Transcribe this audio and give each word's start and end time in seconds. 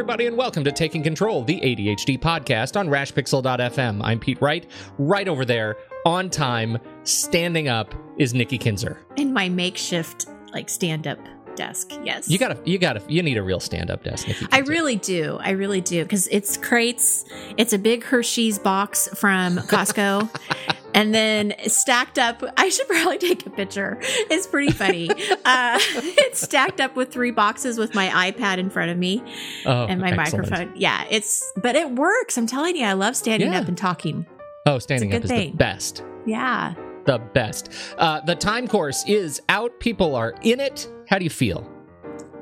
Everybody, 0.00 0.24
and 0.24 0.34
welcome 0.34 0.64
to 0.64 0.72
Taking 0.72 1.02
Control, 1.02 1.44
the 1.44 1.60
ADHD 1.60 2.18
podcast 2.18 2.74
on 2.74 2.88
rashpixel.fm. 2.88 4.00
I'm 4.02 4.18
Pete 4.18 4.40
Wright. 4.40 4.66
Right 4.96 5.28
over 5.28 5.44
there, 5.44 5.76
on 6.06 6.30
time, 6.30 6.78
standing 7.04 7.68
up, 7.68 7.94
is 8.16 8.32
Nikki 8.32 8.56
Kinzer. 8.56 8.98
In 9.16 9.34
my 9.34 9.50
makeshift, 9.50 10.24
like, 10.54 10.70
stand-up 10.70 11.18
desk. 11.54 11.92
Yes. 12.02 12.30
You 12.30 12.38
gotta, 12.38 12.58
you 12.64 12.78
gotta, 12.78 13.02
you 13.08 13.22
need 13.22 13.36
a 13.36 13.42
real 13.42 13.60
stand-up 13.60 14.02
desk, 14.02 14.26
Nikki. 14.26 14.46
I 14.50 14.60
really 14.60 14.96
do. 14.96 15.38
I 15.38 15.50
really 15.50 15.82
do. 15.82 16.02
Because 16.02 16.28
it's 16.28 16.56
crates. 16.56 17.26
It's 17.58 17.74
a 17.74 17.78
big 17.78 18.02
Hershey's 18.02 18.58
box 18.58 19.06
from 19.08 19.58
Costco. 19.58 20.30
and 20.94 21.14
then 21.14 21.54
stacked 21.66 22.18
up, 22.18 22.42
I 22.56 22.68
should 22.68 22.88
probably 22.88 23.18
take 23.18 23.46
a 23.46 23.50
picture. 23.50 23.98
It's 24.00 24.46
pretty 24.46 24.72
funny. 24.72 25.10
uh, 25.10 25.14
it's 25.80 26.40
stacked 26.40 26.80
up 26.80 26.96
with 26.96 27.12
three 27.12 27.30
boxes 27.30 27.78
with 27.78 27.94
my 27.94 28.30
iPad 28.32 28.58
in 28.58 28.70
front 28.70 28.90
of 28.90 28.98
me 28.98 29.22
oh, 29.66 29.86
and 29.86 30.00
my 30.00 30.10
excellent. 30.10 30.50
microphone. 30.50 30.72
Yeah, 30.76 31.04
it's, 31.10 31.50
but 31.56 31.76
it 31.76 31.90
works. 31.92 32.36
I'm 32.36 32.46
telling 32.46 32.76
you, 32.76 32.84
I 32.84 32.92
love 32.94 33.16
standing 33.16 33.52
Yeah. 33.52 33.60
up 33.60 33.68
and 33.68 33.78
talking. 33.78 34.26
Oh, 34.66 34.78
standing 34.78 35.10
up 35.12 35.16
is 35.16 35.20
good 35.22 35.30
the 35.30 35.42
thing. 35.42 35.56
best. 35.56 36.04
Yeah. 36.26 36.74
The 37.06 37.18
best. 37.18 37.70
Uh, 37.96 38.20
the 38.20 38.34
time 38.34 38.68
course 38.68 39.04
is 39.06 39.40
out. 39.48 39.78
People 39.80 40.14
are 40.14 40.34
in 40.42 40.60
it. 40.60 40.88
How 41.08 41.18
do 41.18 41.24
you 41.24 41.30
feel? 41.30 41.68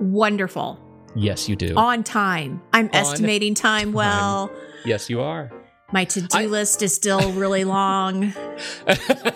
Wonderful. 0.00 0.80
Yes, 1.14 1.48
you 1.48 1.56
do. 1.56 1.74
On 1.76 2.04
time. 2.04 2.60
I'm 2.72 2.91
estimating 2.92 3.54
time 3.54 3.92
well. 3.92 4.50
yes, 4.84 5.08
you 5.08 5.20
are. 5.20 5.50
My 5.91 6.05
to 6.05 6.20
do 6.20 6.36
I- 6.36 6.44
list 6.47 6.83
is 6.83 6.94
still 6.94 7.33
really 7.33 7.64
long, 7.64 8.34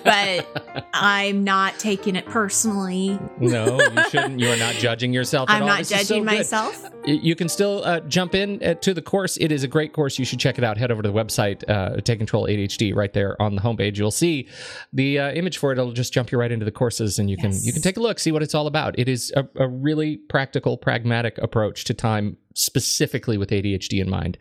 but 0.04 0.86
I'm 0.92 1.44
not 1.44 1.78
taking 1.78 2.14
it 2.14 2.26
personally. 2.26 3.18
no, 3.40 3.80
you 3.80 4.04
shouldn't. 4.10 4.38
You 4.38 4.50
are 4.50 4.56
not 4.58 4.74
judging 4.74 5.14
yourself. 5.14 5.48
at 5.48 5.56
I'm 5.62 5.66
not 5.66 5.78
This 5.78 5.90
is 5.92 5.96
so 6.08 6.14
judging 6.14 6.24
good. 6.24 6.36
myself. 6.38 6.90
You 7.06 7.34
can 7.34 7.48
still 7.48 7.82
uh, 7.84 8.00
jump 8.00 8.34
in 8.34 8.62
uh, 8.62 8.74
to 8.74 8.92
the 8.94 9.00
course. 9.02 9.36
It 9.38 9.50
is 9.50 9.64
a 9.64 9.68
great 9.68 9.92
course. 9.92 10.18
You 10.18 10.24
should 10.26 10.38
check 10.40 10.58
it 10.58 10.62
out. 10.64 10.76
Head 10.76 10.92
over 10.92 11.02
to 11.02 11.08
the 11.08 11.14
website, 11.14 11.68
uh, 11.68 12.00
Take 12.02 12.18
Control 12.18 12.46
ADHD, 12.46 12.94
right 12.94 13.12
there 13.12 13.40
on 13.40 13.56
the 13.56 13.62
homepage. 13.62 13.96
You'll 13.96 14.10
see 14.10 14.46
the 14.92 15.18
uh, 15.18 15.32
image 15.32 15.56
for 15.58 15.72
it. 15.72 15.78
It'll 15.78 15.92
just 15.92 16.12
jump 16.12 16.30
you 16.30 16.38
right 16.38 16.52
into 16.52 16.64
the 16.66 16.70
courses, 16.70 17.18
and 17.18 17.30
you 17.30 17.36
can 17.38 17.52
you 17.62 17.72
can 17.72 17.80
take 17.82 17.96
a 17.96 18.00
look, 18.00 18.18
see 18.18 18.30
what 18.30 18.42
it's 18.42 18.54
all 18.54 18.66
about. 18.66 18.98
It 18.98 19.08
is 19.08 19.32
a, 19.34 19.48
a 19.56 19.66
really 19.68 20.18
practical, 20.18 20.76
pragmatic 20.76 21.38
approach 21.38 21.84
to 21.84 21.94
time, 21.94 22.36
specifically 22.54 23.38
with 23.38 23.50
ADHD 23.50 24.00
in 24.00 24.10
mind, 24.10 24.38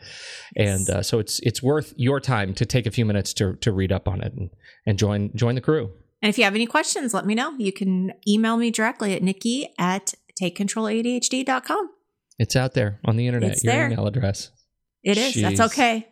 and 0.56 0.90
uh, 0.90 1.02
so 1.02 1.20
it's 1.20 1.40
it's 1.40 1.62
worth 1.62 1.94
your 1.98 2.20
time 2.20 2.54
to 2.56 2.66
take 2.66 2.86
a 2.86 2.92
few 2.92 3.06
minutes 3.06 3.34
to 3.36 3.56
to 3.58 3.72
read 3.72 3.92
up 3.92 4.08
on 4.08 4.22
it 4.22 4.34
and, 4.34 4.50
and 4.86 4.98
join 4.98 5.32
join 5.36 5.56
the 5.56 5.62
crew. 5.62 5.92
And 6.22 6.30
if 6.30 6.38
you 6.38 6.44
have 6.44 6.56
any 6.56 6.68
questions, 6.68 7.14
let 7.14 7.26
me 7.26 7.34
know. 7.34 7.56
You 7.58 7.74
can 7.74 8.14
email 8.28 8.58
me 8.58 8.70
directly 8.70 9.16
at 9.16 9.24
nikki 9.24 9.74
at 9.80 10.14
takecontroladhd.com. 10.40 11.90
It's 12.38 12.56
out 12.56 12.74
there 12.74 13.00
on 13.06 13.18
the 13.18 13.28
internet. 13.28 13.52
It's 13.52 13.64
your 13.64 13.74
there. 13.74 13.92
email 13.92 14.08
address. 14.08 14.52
It 15.04 15.18
is. 15.18 15.42
That's 15.42 15.60
okay. 15.60 16.11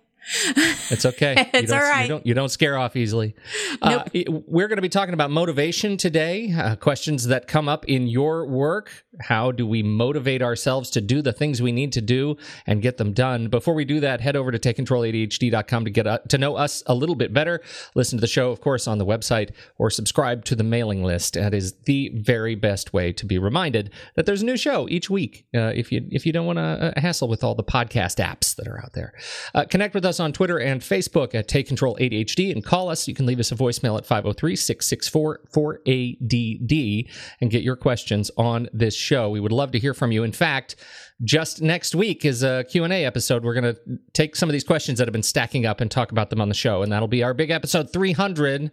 It's 0.92 1.06
okay. 1.06 1.50
It's 1.60 1.64
you 1.64 1.68
don't, 1.68 1.78
all 1.78 1.90
right. 1.90 2.02
You 2.04 2.08
don't, 2.08 2.26
you 2.28 2.34
don't 2.34 2.50
scare 2.50 2.78
off 2.78 2.96
easily. 2.96 3.36
Uh, 3.82 4.04
we're 4.28 4.68
going 4.68 4.78
to 4.78 4.82
be 4.82 4.90
talking 4.90 5.14
about 5.14 5.32
motivation 5.32 5.98
today. 5.98 6.54
Uh, 6.54 6.76
questions 6.76 7.28
that 7.28 7.48
come 7.48 7.68
up 7.68 7.86
in 7.86 8.08
your 8.08 8.46
work. 8.46 9.06
How 9.22 9.52
do 9.52 9.68
we 9.68 9.84
motivate 9.84 10.42
ourselves 10.42 10.90
to 10.92 11.02
do 11.02 11.22
the 11.22 11.34
things 11.34 11.62
we 11.62 11.72
need 11.72 11.92
to 11.94 12.02
do 12.02 12.38
and 12.66 12.82
get 12.82 12.98
them 12.98 13.14
done? 13.14 13.48
Before 13.48 13.74
we 13.74 13.84
do 13.84 14.00
that, 14.00 14.22
head 14.22 14.36
over 14.36 14.52
to 14.52 14.60
takecontroladhd.com 14.60 15.86
to 15.86 15.92
get 15.92 16.08
uh, 16.08 16.20
to 16.30 16.38
know 16.38 16.56
us 16.56 16.84
a 16.88 16.94
little 16.94 17.16
bit 17.16 17.34
better. 17.34 17.62
Listen 17.96 18.18
to 18.18 18.22
the 18.22 18.28
show, 18.28 18.52
of 18.52 18.62
course, 18.62 18.88
on 18.88 18.98
the 18.98 19.06
website 19.06 19.52
or 19.78 19.90
subscribe 19.90 20.46
to 20.46 20.56
the 20.56 20.64
mailing 20.64 21.04
list. 21.04 21.34
That 21.34 21.54
is 21.54 21.74
the 21.86 22.12
very 22.16 22.56
best 22.56 22.94
way 22.94 23.12
to 23.14 23.26
be 23.26 23.38
reminded 23.38 23.92
that 24.16 24.26
there's 24.26 24.42
a 24.42 24.46
new 24.46 24.58
show 24.58 24.88
each 24.90 25.10
week. 25.10 25.46
Uh, 25.56 25.72
if 25.76 25.92
you 25.92 26.06
if 26.12 26.26
you 26.26 26.32
don't 26.32 26.46
want 26.46 26.58
to 26.58 26.94
uh, 26.98 27.00
hassle 27.00 27.28
with 27.28 27.44
all 27.44 27.56
the 27.56 27.64
podcast 27.64 28.24
apps 28.24 28.56
that 28.56 28.68
are 28.68 28.80
out 28.80 28.94
there, 28.94 29.14
uh, 29.54 29.66
connect 29.66 29.94
with 29.94 30.06
us 30.06 30.19
on 30.20 30.34
Twitter 30.34 30.60
and 30.60 30.82
Facebook 30.82 31.36
at 31.36 31.48
Take 31.48 31.68
Control 31.68 31.98
ADHD 32.00 32.52
and 32.52 32.64
call 32.64 32.90
us. 32.90 33.08
You 33.08 33.14
can 33.14 33.26
leave 33.26 33.40
us 33.40 33.52
a 33.52 33.56
voicemail 33.56 33.98
at 33.98 34.06
503 34.06 34.56
664 34.56 35.42
4ADD 35.54 37.10
and 37.42 37.52
get 37.52 37.64
your 37.64 37.76
questions 37.76 38.32
on 38.38 38.68
this 38.74 38.96
show. 38.96 39.30
We 39.30 39.40
would 39.40 39.52
love 39.52 39.72
to 39.72 39.80
hear 39.80 39.94
from 39.94 40.12
you. 40.12 40.24
In 40.24 40.32
fact, 40.32 40.76
just 41.24 41.62
next 41.62 41.96
week 41.96 42.26
is 42.26 42.44
a 42.44 42.66
Q&A 42.70 43.06
episode. 43.06 43.44
We're 43.44 43.60
going 43.60 43.76
to 43.76 44.00
take 44.14 44.36
some 44.36 44.50
of 44.50 44.54
these 44.54 44.64
questions 44.64 45.00
that 45.00 45.08
have 45.08 45.14
been 45.14 45.24
stacking 45.24 45.66
up 45.66 45.82
and 45.82 45.92
talk 45.92 46.12
about 46.12 46.30
them 46.30 46.42
on 46.42 46.50
the 46.50 46.56
show. 46.56 46.82
And 46.82 46.92
that'll 46.92 47.08
be 47.08 47.24
our 47.24 47.34
big 47.34 47.52
episode 47.52 47.92
300. 47.92 48.72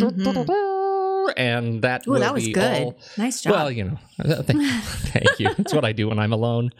Mm-hmm. 0.00 0.73
And 1.30 1.82
that 1.82 2.06
will 2.06 2.20
that 2.20 2.34
was 2.34 2.44
be 2.46 2.52
good. 2.52 2.82
all 2.82 2.98
nice 3.16 3.42
job. 3.42 3.52
well, 3.52 3.70
you 3.70 3.84
know, 3.84 3.98
thank, 4.42 4.62
thank 4.82 5.38
you. 5.40 5.50
It's 5.58 5.72
what 5.72 5.84
I 5.84 5.92
do 5.92 6.08
when 6.08 6.18
I'm 6.18 6.32
alone. 6.32 6.72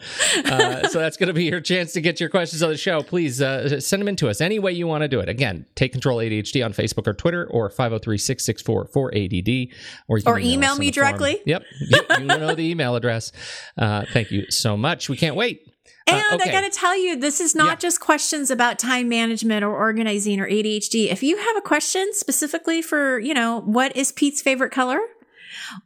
Uh, 0.45 0.87
so 0.87 0.99
that's 0.99 1.17
going 1.17 1.27
to 1.27 1.33
be 1.33 1.45
your 1.45 1.61
chance 1.61 1.93
to 1.93 2.01
get 2.01 2.19
your 2.19 2.29
questions 2.29 2.61
on 2.61 2.69
the 2.69 2.77
show. 2.77 3.01
Please 3.01 3.41
uh, 3.41 3.79
send 3.79 4.01
them 4.01 4.07
in 4.07 4.15
to 4.17 4.29
us 4.29 4.41
any 4.41 4.59
way 4.59 4.71
you 4.71 4.87
want 4.87 5.01
to 5.01 5.07
do 5.07 5.19
it. 5.19 5.29
Again, 5.29 5.65
take 5.75 5.91
control 5.91 6.17
ADHD 6.19 6.63
on 6.63 6.73
Facebook 6.73 7.07
or 7.07 7.13
Twitter 7.13 7.45
or 7.49 7.69
503 7.69 8.17
664 8.17 8.87
4ADD. 8.87 9.71
Or, 10.07 10.17
you 10.17 10.23
can 10.23 10.33
Or 10.33 10.39
email 10.39 10.73
in 10.73 10.79
me 10.79 10.91
directly. 10.91 11.41
Yep. 11.45 11.63
You, 11.79 12.01
you 12.19 12.25
know 12.25 12.53
the 12.55 12.69
email 12.69 12.95
address. 12.95 13.31
Uh, 13.77 14.05
thank 14.13 14.31
you 14.31 14.49
so 14.51 14.77
much. 14.77 15.09
We 15.09 15.17
can't 15.17 15.35
wait. 15.35 15.74
And 16.07 16.17
Uh, 16.17 16.35
okay. 16.35 16.49
I 16.49 16.51
got 16.51 16.61
to 16.61 16.69
tell 16.69 16.95
you, 16.97 17.15
this 17.15 17.41
is 17.41 17.55
not 17.55 17.65
Yeah. 17.67 17.75
just 17.75 17.99
questions 17.99 18.51
about 18.51 18.77
time 18.79 19.09
management 19.09 19.63
or 19.63 19.75
organizing 19.75 20.39
or 20.39 20.47
ADHD. 20.47 21.11
If 21.11 21.23
you 21.23 21.37
have 21.37 21.57
a 21.57 21.61
question 21.61 22.07
specifically 22.13 22.81
for, 22.81 23.19
you 23.19 23.33
know, 23.33 23.61
what 23.61 23.95
is 23.95 24.11
Pete's 24.11 24.41
favorite 24.41 24.71
color 24.71 24.99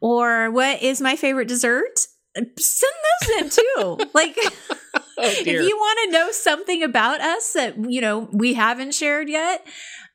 or 0.00 0.50
what 0.50 0.82
is 0.82 1.00
my 1.00 1.16
favorite 1.16 1.48
dessert, 1.48 2.06
send 2.36 2.92
those 3.22 3.42
in 3.42 3.50
too. 3.50 3.98
like, 4.14 4.36
Oh, 4.36 5.00
if 5.18 5.46
you 5.46 5.76
want 5.76 5.98
to 6.06 6.12
know 6.12 6.30
something 6.32 6.82
about 6.82 7.20
us 7.20 7.52
that, 7.54 7.76
you 7.90 8.00
know, 8.00 8.28
we 8.32 8.54
haven't 8.54 8.94
shared 8.94 9.28
yet, 9.28 9.66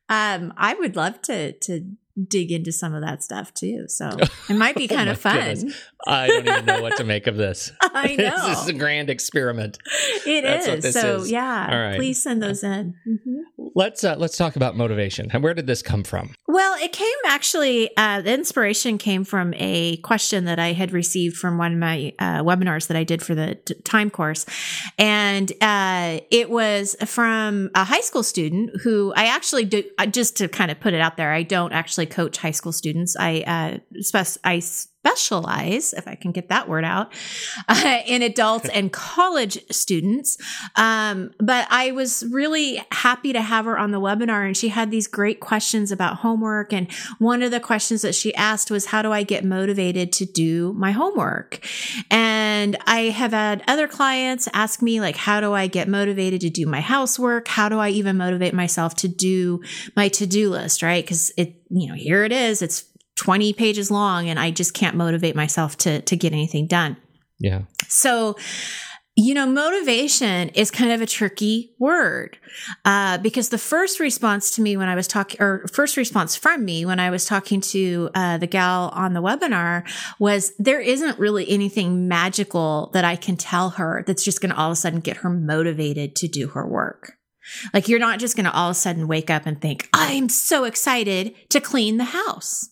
um, 0.09 0.53
I 0.57 0.73
would 0.75 0.95
love 0.95 1.21
to, 1.23 1.51
to 1.53 1.81
dig 2.27 2.51
into 2.51 2.71
some 2.71 2.93
of 2.93 3.01
that 3.01 3.23
stuff 3.23 3.53
too. 3.53 3.87
So 3.87 4.09
it 4.49 4.55
might 4.55 4.75
be 4.75 4.85
Oh 4.89 4.95
kind 4.95 5.07
my 5.07 5.11
of 5.13 5.19
fun. 5.19 5.35
goodness. 5.37 5.81
I 6.07 6.27
don't 6.27 6.47
even 6.47 6.65
know 6.65 6.81
what 6.81 6.97
to 6.97 7.03
make 7.03 7.27
of 7.27 7.35
this. 7.35 7.71
I 7.81 8.15
know. 8.15 8.47
this 8.47 8.61
is 8.61 8.67
a 8.67 8.73
grand 8.73 9.09
experiment. 9.09 9.77
It 10.25 10.43
That's 10.43 10.85
is. 10.85 10.93
So 10.93 11.17
is. 11.17 11.31
yeah, 11.31 11.75
right. 11.75 11.95
please 11.97 12.21
send 12.21 12.41
those 12.41 12.63
in. 12.63 12.95
Mhm. 13.07 13.41
Let's 13.73 14.03
uh, 14.03 14.15
let's 14.17 14.37
talk 14.37 14.55
about 14.55 14.75
motivation. 14.77 15.29
And 15.33 15.43
Where 15.43 15.53
did 15.53 15.67
this 15.67 15.81
come 15.81 16.03
from? 16.03 16.33
Well, 16.47 16.77
it 16.81 16.91
came 16.91 17.07
actually. 17.25 17.89
Uh, 17.97 18.21
the 18.21 18.33
inspiration 18.33 18.97
came 18.97 19.23
from 19.23 19.53
a 19.57 19.97
question 19.97 20.45
that 20.45 20.59
I 20.59 20.73
had 20.73 20.91
received 20.91 21.35
from 21.37 21.57
one 21.57 21.73
of 21.73 21.79
my 21.79 22.13
uh, 22.19 22.43
webinars 22.43 22.87
that 22.87 22.97
I 22.97 23.03
did 23.03 23.21
for 23.23 23.33
the 23.35 23.55
t- 23.55 23.73
time 23.83 24.09
course, 24.09 24.45
and 24.97 25.51
uh, 25.61 26.19
it 26.31 26.49
was 26.49 26.95
from 27.05 27.71
a 27.75 27.83
high 27.83 28.01
school 28.01 28.23
student 28.23 28.69
who 28.83 29.13
I 29.15 29.25
actually 29.25 29.65
do. 29.65 29.83
uh, 29.97 30.05
Just 30.05 30.37
to 30.37 30.47
kind 30.47 30.69
of 30.71 30.79
put 30.79 30.93
it 30.93 31.01
out 31.01 31.17
there, 31.17 31.33
I 31.33 31.43
don't 31.43 31.73
actually 31.73 32.05
coach 32.05 32.37
high 32.37 32.51
school 32.51 32.71
students. 32.71 33.15
I 33.19 33.41
uh, 33.95 34.01
spec- 34.01 34.37
I 34.43 34.61
specialize, 35.05 35.93
if 35.93 36.07
I 36.07 36.15
can 36.15 36.31
get 36.31 36.49
that 36.49 36.67
word 36.67 36.83
out, 36.83 37.13
uh, 37.67 37.99
in 38.05 38.21
adults 38.23 38.67
and 38.69 38.91
college 38.91 39.59
students. 39.71 40.37
Um, 40.75 41.31
but 41.39 41.67
I 41.69 41.91
was 41.91 42.25
really 42.31 42.83
happy 42.91 43.31
to 43.33 43.41
have 43.41 43.65
her 43.65 43.77
on 43.77 43.91
the 43.91 43.99
webinar 43.99 44.45
and 44.45 44.57
she 44.57 44.69
had 44.69 44.89
these 44.89 45.07
great 45.07 45.39
questions 45.39 45.91
about 45.91 46.17
homework. 46.17 46.73
And 46.73 46.91
one 47.19 47.43
of 47.43 47.51
the 47.51 47.59
questions 47.59 48.01
that 48.01 48.15
she 48.15 48.33
asked 48.33 48.71
was, 48.71 48.87
how 48.87 49.03
do 49.03 49.11
I 49.11 49.21
get 49.21 49.45
motivated 49.45 50.11
to 50.13 50.25
do 50.25 50.73
my 50.73 50.91
homework? 50.91 51.63
And 52.09 52.75
I 52.87 53.01
have 53.01 53.31
had 53.31 53.63
other 53.67 53.87
clients 53.87 54.47
ask 54.53 54.81
me, 54.81 54.99
like, 54.99 55.17
how 55.17 55.39
do 55.39 55.53
I 55.53 55.67
get 55.67 55.87
motivated 55.87 56.41
to 56.41 56.49
do 56.49 56.65
my 56.65 56.81
housework? 56.81 57.47
How 57.47 57.69
do 57.69 57.77
I 57.77 57.89
even 57.89 58.17
motivate 58.17 58.53
myself 58.53 58.95
to 58.95 59.07
do 59.07 59.61
my 59.95 60.07
to-do 60.07 60.49
list? 60.49 60.81
Right. 60.81 61.05
Cause 61.05 61.31
it, 61.37 61.61
you 61.69 61.87
know, 61.87 61.95
here 61.95 62.23
it 62.23 62.31
is. 62.31 62.61
It's 62.61 62.85
20 63.15 63.53
pages 63.53 63.89
long 63.89 64.29
and 64.29 64.39
I 64.39 64.51
just 64.51 64.73
can't 64.73 64.95
motivate 64.95 65.35
myself 65.35 65.77
to 65.79 66.01
to 66.01 66.15
get 66.15 66.33
anything 66.33 66.67
done. 66.67 66.97
Yeah. 67.39 67.61
So 67.87 68.35
you 69.17 69.33
know, 69.33 69.45
motivation 69.45 70.49
is 70.49 70.69
kind 70.69 70.91
of 70.91 71.01
a 71.01 71.05
tricky 71.05 71.73
word 71.79 72.37
uh, 72.83 73.17
because 73.19 73.47
the 73.47 73.57
first 73.57 74.01
response 74.01 74.51
to 74.51 74.61
me 74.61 74.75
when 74.75 74.89
I 74.89 74.95
was 74.95 75.07
talking, 75.07 75.41
or 75.41 75.65
first 75.71 75.95
response 75.95 76.35
from 76.35 76.65
me 76.65 76.85
when 76.85 76.99
I 76.99 77.09
was 77.09 77.25
talking 77.25 77.61
to 77.61 78.09
uh, 78.13 78.37
the 78.37 78.47
gal 78.47 78.89
on 78.93 79.13
the 79.13 79.21
webinar 79.21 79.89
was 80.19 80.51
there 80.59 80.81
isn't 80.81 81.17
really 81.17 81.49
anything 81.49 82.09
magical 82.09 82.89
that 82.93 83.05
I 83.05 83.15
can 83.15 83.37
tell 83.37 83.71
her 83.71 84.03
that's 84.05 84.23
just 84.23 84.41
going 84.41 84.53
to 84.53 84.57
all 84.57 84.67
of 84.67 84.73
a 84.73 84.75
sudden 84.75 84.99
get 84.99 85.17
her 85.17 85.29
motivated 85.29 86.17
to 86.17 86.27
do 86.27 86.49
her 86.49 86.67
work. 86.67 87.13
Like 87.73 87.87
you're 87.87 87.99
not 87.99 88.19
just 88.19 88.35
going 88.35 88.45
to 88.45 88.53
all 88.53 88.69
of 88.69 88.75
a 88.75 88.79
sudden 88.79 89.07
wake 89.07 89.29
up 89.29 89.45
and 89.45 89.61
think, 89.61 89.87
I'm 89.93 90.27
so 90.27 90.65
excited 90.65 91.33
to 91.51 91.61
clean 91.61 91.95
the 91.95 92.05
house. 92.05 92.69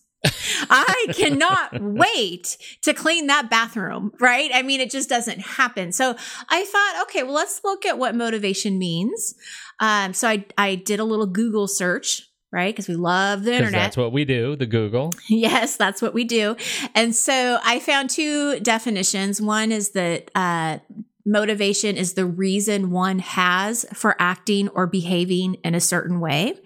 I 0.70 1.06
cannot 1.14 1.70
wait 1.80 2.56
to 2.82 2.94
clean 2.94 3.26
that 3.26 3.50
bathroom, 3.50 4.12
right? 4.20 4.50
I 4.52 4.62
mean, 4.62 4.80
it 4.80 4.90
just 4.90 5.08
doesn't 5.08 5.40
happen. 5.40 5.92
So 5.92 6.16
I 6.48 6.64
thought, 6.64 7.02
okay, 7.02 7.22
well, 7.22 7.34
let's 7.34 7.62
look 7.64 7.84
at 7.86 7.98
what 7.98 8.14
motivation 8.14 8.78
means. 8.78 9.34
Um, 9.80 10.14
so 10.14 10.28
I, 10.28 10.44
I 10.56 10.76
did 10.76 11.00
a 11.00 11.04
little 11.04 11.26
Google 11.26 11.68
search 11.68 12.28
right? 12.54 12.72
Because 12.72 12.86
we 12.86 12.94
love 12.94 13.42
the 13.42 13.52
internet. 13.52 13.72
That's 13.72 13.96
what 13.96 14.12
we 14.12 14.24
do, 14.24 14.54
the 14.54 14.64
Google. 14.64 15.12
Yes, 15.28 15.76
that's 15.76 16.00
what 16.00 16.14
we 16.14 16.22
do. 16.22 16.56
And 16.94 17.14
so 17.14 17.58
I 17.64 17.80
found 17.80 18.10
two 18.10 18.60
definitions. 18.60 19.42
One 19.42 19.72
is 19.72 19.90
that 19.90 20.30
uh, 20.36 20.78
motivation 21.26 21.96
is 21.96 22.14
the 22.14 22.26
reason 22.26 22.90
one 22.90 23.18
has 23.18 23.86
for 23.94 24.14
acting 24.18 24.68
or 24.70 24.86
behaving 24.86 25.54
in 25.64 25.74
a 25.74 25.80
certain 25.80 26.20
way. 26.20 26.58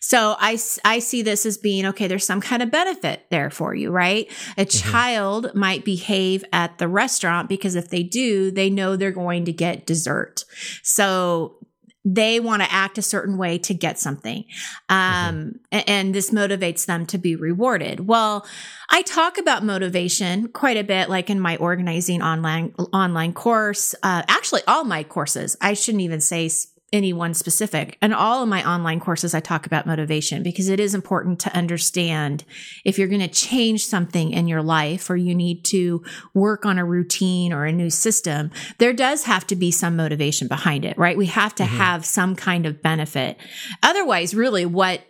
So 0.00 0.36
I, 0.38 0.58
I 0.84 0.98
see 0.98 1.22
this 1.22 1.46
as 1.46 1.56
being, 1.56 1.86
okay, 1.86 2.06
there's 2.06 2.26
some 2.26 2.40
kind 2.40 2.62
of 2.62 2.70
benefit 2.70 3.26
there 3.30 3.50
for 3.50 3.74
you, 3.74 3.90
right? 3.90 4.30
A 4.58 4.64
mm-hmm. 4.64 4.90
child 4.90 5.54
might 5.54 5.84
behave 5.84 6.44
at 6.52 6.78
the 6.78 6.88
restaurant 6.88 7.48
because 7.48 7.74
if 7.74 7.88
they 7.88 8.02
do, 8.02 8.50
they 8.50 8.68
know 8.68 8.96
they're 8.96 9.12
going 9.12 9.44
to 9.46 9.52
get 9.52 9.86
dessert. 9.86 10.44
So 10.82 11.56
they 12.04 12.38
want 12.38 12.62
to 12.62 12.70
act 12.70 12.98
a 12.98 13.02
certain 13.02 13.38
way 13.38 13.58
to 13.58 13.72
get 13.72 13.98
something. 13.98 14.44
Um, 14.88 15.60
mm-hmm. 15.72 15.78
and 15.86 16.14
this 16.14 16.30
motivates 16.30 16.86
them 16.86 17.06
to 17.06 17.18
be 17.18 17.34
rewarded. 17.34 18.06
Well, 18.06 18.46
I 18.90 19.02
talk 19.02 19.38
about 19.38 19.64
motivation 19.64 20.48
quite 20.48 20.76
a 20.76 20.84
bit, 20.84 21.08
like 21.08 21.30
in 21.30 21.40
my 21.40 21.56
organizing 21.56 22.20
online, 22.22 22.74
online 22.92 23.32
course. 23.32 23.94
Uh, 24.02 24.22
actually 24.28 24.62
all 24.68 24.84
my 24.84 25.02
courses. 25.02 25.56
I 25.60 25.72
shouldn't 25.72 26.02
even 26.02 26.20
say 26.20 26.50
anyone 26.92 27.34
specific. 27.34 27.98
And 28.00 28.14
all 28.14 28.42
of 28.42 28.48
my 28.48 28.66
online 28.68 29.00
courses, 29.00 29.34
I 29.34 29.40
talk 29.40 29.66
about 29.66 29.86
motivation 29.86 30.42
because 30.42 30.68
it 30.68 30.78
is 30.78 30.94
important 30.94 31.40
to 31.40 31.56
understand 31.56 32.44
if 32.84 32.98
you're 32.98 33.08
going 33.08 33.20
to 33.20 33.28
change 33.28 33.84
something 33.84 34.30
in 34.30 34.46
your 34.46 34.62
life 34.62 35.10
or 35.10 35.16
you 35.16 35.34
need 35.34 35.64
to 35.66 36.04
work 36.34 36.64
on 36.64 36.78
a 36.78 36.84
routine 36.84 37.52
or 37.52 37.64
a 37.64 37.72
new 37.72 37.90
system, 37.90 38.50
there 38.78 38.92
does 38.92 39.24
have 39.24 39.46
to 39.48 39.56
be 39.56 39.70
some 39.70 39.96
motivation 39.96 40.46
behind 40.46 40.84
it, 40.84 40.96
right? 40.96 41.16
We 41.16 41.26
have 41.26 41.54
to 41.56 41.64
mm-hmm. 41.64 41.76
have 41.76 42.06
some 42.06 42.36
kind 42.36 42.64
of 42.64 42.80
benefit. 42.80 43.38
Otherwise, 43.82 44.34
really, 44.34 44.64
what, 44.64 45.02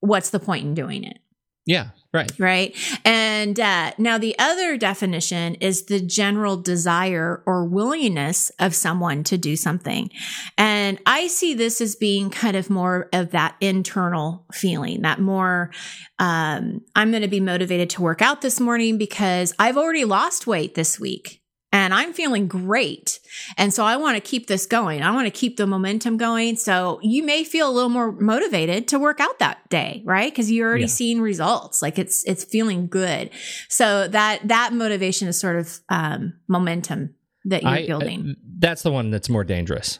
what's 0.00 0.30
the 0.30 0.40
point 0.40 0.64
in 0.64 0.74
doing 0.74 1.02
it? 1.02 1.18
Yeah, 1.66 1.88
right. 2.12 2.30
Right. 2.38 2.76
And 3.04 3.58
uh, 3.58 3.90
now 3.98 4.18
the 4.18 4.38
other 4.38 4.76
definition 4.76 5.56
is 5.56 5.86
the 5.86 6.00
general 6.00 6.56
desire 6.56 7.42
or 7.44 7.64
willingness 7.64 8.50
of 8.60 8.72
someone 8.72 9.24
to 9.24 9.36
do 9.36 9.56
something. 9.56 10.10
And 10.56 11.00
I 11.06 11.26
see 11.26 11.54
this 11.54 11.80
as 11.80 11.96
being 11.96 12.30
kind 12.30 12.56
of 12.56 12.70
more 12.70 13.08
of 13.12 13.32
that 13.32 13.56
internal 13.60 14.46
feeling, 14.52 15.02
that 15.02 15.20
more, 15.20 15.72
um, 16.20 16.82
I'm 16.94 17.10
going 17.10 17.22
to 17.22 17.28
be 17.28 17.40
motivated 17.40 17.90
to 17.90 18.02
work 18.02 18.22
out 18.22 18.42
this 18.42 18.60
morning 18.60 18.96
because 18.96 19.52
I've 19.58 19.76
already 19.76 20.04
lost 20.04 20.46
weight 20.46 20.76
this 20.76 21.00
week 21.00 21.42
and 21.76 21.92
I'm 21.92 22.14
feeling 22.14 22.48
great. 22.48 23.20
And 23.58 23.72
so 23.72 23.84
I 23.84 23.98
want 23.98 24.16
to 24.16 24.20
keep 24.22 24.46
this 24.46 24.64
going. 24.64 25.02
I 25.02 25.10
want 25.10 25.26
to 25.26 25.30
keep 25.30 25.58
the 25.58 25.66
momentum 25.66 26.16
going. 26.16 26.56
So 26.56 26.98
you 27.02 27.22
may 27.22 27.44
feel 27.44 27.68
a 27.68 27.70
little 27.70 27.90
more 27.90 28.12
motivated 28.12 28.88
to 28.88 28.98
work 28.98 29.20
out 29.20 29.38
that 29.40 29.68
day, 29.68 30.02
right? 30.06 30.34
Cause 30.34 30.50
you're 30.50 30.66
already 30.66 30.84
yeah. 30.84 30.88
seeing 30.88 31.20
results. 31.20 31.82
Like 31.82 31.98
it's, 31.98 32.24
it's 32.24 32.44
feeling 32.44 32.86
good. 32.86 33.28
So 33.68 34.08
that, 34.08 34.48
that 34.48 34.72
motivation 34.72 35.28
is 35.28 35.38
sort 35.38 35.56
of, 35.56 35.78
um, 35.90 36.32
momentum 36.48 37.14
that 37.44 37.62
you're 37.62 37.70
I, 37.70 37.86
building. 37.86 38.30
Uh, 38.30 38.40
that's 38.58 38.82
the 38.82 38.90
one 38.90 39.10
that's 39.10 39.28
more 39.28 39.44
dangerous. 39.44 39.98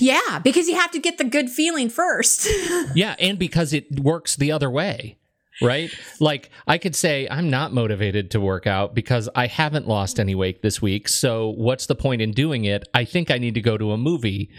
Yeah, 0.00 0.38
because 0.42 0.68
you 0.68 0.74
have 0.76 0.90
to 0.92 0.98
get 0.98 1.18
the 1.18 1.24
good 1.24 1.50
feeling 1.50 1.90
first. 1.90 2.48
yeah, 2.94 3.14
and 3.18 3.38
because 3.38 3.74
it 3.74 4.00
works 4.00 4.36
the 4.36 4.52
other 4.52 4.70
way 4.70 5.17
right? 5.62 5.90
Like 6.20 6.50
I 6.66 6.78
could 6.78 6.94
say 6.94 7.28
I'm 7.30 7.50
not 7.50 7.72
motivated 7.72 8.30
to 8.32 8.40
work 8.40 8.66
out 8.66 8.94
because 8.94 9.28
I 9.34 9.46
haven't 9.46 9.88
lost 9.88 10.20
any 10.20 10.34
weight 10.34 10.62
this 10.62 10.80
week. 10.80 11.08
So 11.08 11.50
what's 11.50 11.86
the 11.86 11.94
point 11.94 12.22
in 12.22 12.32
doing 12.32 12.64
it? 12.64 12.88
I 12.94 13.04
think 13.04 13.30
I 13.30 13.38
need 13.38 13.54
to 13.54 13.60
go 13.60 13.76
to 13.76 13.92
a 13.92 13.98
movie. 13.98 14.50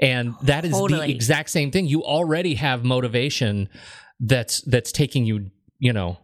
And 0.00 0.34
that 0.42 0.64
is 0.64 0.72
totally. 0.72 1.06
the 1.06 1.12
exact 1.12 1.50
same 1.50 1.70
thing. 1.70 1.86
You 1.86 2.02
already 2.02 2.54
have 2.54 2.84
motivation 2.84 3.68
that's 4.20 4.60
that's 4.62 4.92
taking 4.92 5.24
you, 5.24 5.50
you 5.78 5.92
know, 5.92 6.18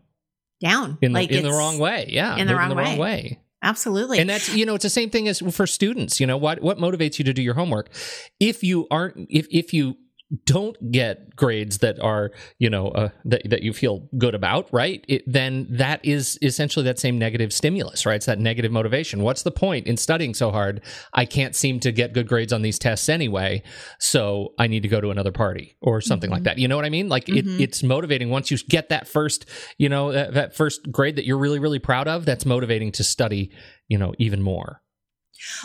down 0.61 0.99
in 1.01 1.13
the, 1.13 1.21
like 1.21 1.31
in 1.31 1.43
the 1.43 1.51
wrong 1.51 1.79
way. 1.79 2.07
Yeah. 2.09 2.37
In 2.37 2.47
the, 2.47 2.55
wrong, 2.55 2.65
in 2.65 2.69
the 2.71 2.77
way. 2.77 2.85
wrong 2.85 2.99
way. 2.99 3.41
Absolutely. 3.63 4.19
And 4.19 4.31
that's, 4.31 4.55
you 4.55 4.65
know, 4.65 4.75
it's 4.75 4.85
the 4.85 4.91
same 4.91 5.11
thing 5.11 5.29
as 5.29 5.41
for 5.41 5.67
students. 5.67 6.19
You 6.19 6.27
know, 6.27 6.39
what, 6.39 6.63
what 6.63 6.79
motivates 6.79 7.19
you 7.19 7.25
to 7.27 7.35
do 7.35 7.43
your 7.43 7.55
homework? 7.55 7.91
If 8.39 8.63
you 8.63 8.87
aren't, 8.91 9.27
if, 9.29 9.47
if 9.51 9.75
you 9.75 9.97
don't 10.45 10.93
get 10.93 11.35
grades 11.35 11.79
that 11.79 11.99
are 12.01 12.31
you 12.59 12.71
know 12.71 12.89
uh, 12.89 13.09
that 13.25 13.43
that 13.49 13.63
you 13.63 13.73
feel 13.73 14.09
good 14.19 14.35
about 14.35 14.69
right? 14.73 15.05
It, 15.09 15.23
then 15.27 15.67
that 15.71 16.05
is 16.05 16.39
essentially 16.43 16.85
that 16.85 16.99
same 16.99 17.19
negative 17.19 17.53
stimulus 17.53 18.07
right? 18.07 18.17
It's 18.17 18.27
that 18.27 18.39
negative 18.39 18.73
motivation. 18.73 19.23
What's 19.23 19.43
the 19.43 19.51
point 19.51 19.87
in 19.87 19.97
studying 19.97 20.35
so 20.35 20.51
hard? 20.51 20.83
I 21.13 21.25
can't 21.25 21.55
seem 21.55 21.81
to 21.81 21.93
get 21.93 22.13
good 22.13 22.29
grades 22.29 22.53
on 22.53 22.63
these 22.63 22.79
tests 22.79 23.09
anyway 23.09 23.63
so 23.99 24.53
i 24.59 24.67
need 24.67 24.83
to 24.83 24.89
go 24.89 25.01
to 25.01 25.11
another 25.11 25.33
party 25.33 25.77
or 25.81 26.01
something 26.01 26.29
mm-hmm. 26.29 26.35
like 26.35 26.43
that. 26.45 26.59
You 26.59 26.69
know 26.69 26.77
what 26.77 26.85
i 26.85 26.91
mean? 26.91 27.09
Like 27.09 27.27
mm-hmm. 27.27 27.57
it, 27.57 27.61
it's 27.61 27.83
motivating. 27.83 28.31
Once 28.31 28.51
you 28.51 28.59
get 28.69 28.89
that 28.91 29.09
first 29.09 29.47
you 29.79 29.89
know 29.89 30.13
that, 30.13 30.35
that 30.35 30.55
first 30.55 30.91
grade 30.91 31.17
that 31.17 31.25
you're 31.25 31.39
really 31.39 31.59
really 31.59 31.79
proud 31.79 32.09
of 32.09 32.25
that's 32.25 32.47
motivating 32.47 32.93
to 32.93 33.05
study 33.05 33.51
you 33.89 33.99
know 33.99 34.15
even 34.19 34.43
more 34.43 34.83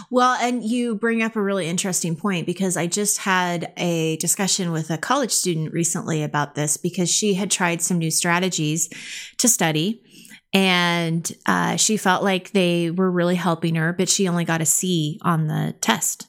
well, 0.10 0.38
and 0.40 0.64
you 0.64 0.96
bring 0.96 1.22
up 1.22 1.36
a 1.36 1.42
really 1.42 1.68
interesting 1.68 2.16
point 2.16 2.46
because 2.46 2.78
I 2.78 2.88
just 2.88 3.20
had 3.20 3.74
a 3.78 4.18
discussion 4.18 4.72
with 4.72 4.90
a 4.90 4.98
college 4.98 5.32
student 5.32 5.74
recently 5.74 6.24
about 6.24 6.56
this 6.56 6.78
because 6.78 7.12
she 7.12 7.34
had 7.34 7.52
tried 7.52 7.82
some 7.82 7.98
new 7.98 8.12
strategies 8.12 8.90
to 9.38 9.48
study 9.48 10.02
and 10.56 11.30
uh, 11.46 11.76
she 11.76 11.98
felt 11.98 12.24
like 12.24 12.52
they 12.52 12.90
were 12.90 13.12
really 13.12 13.36
helping 13.36 13.76
her, 13.76 13.92
but 13.92 14.08
she 14.08 14.30
only 14.30 14.46
got 14.46 14.62
a 14.62 14.66
C 14.66 15.20
on 15.22 15.48
the 15.48 15.76
test. 15.82 16.28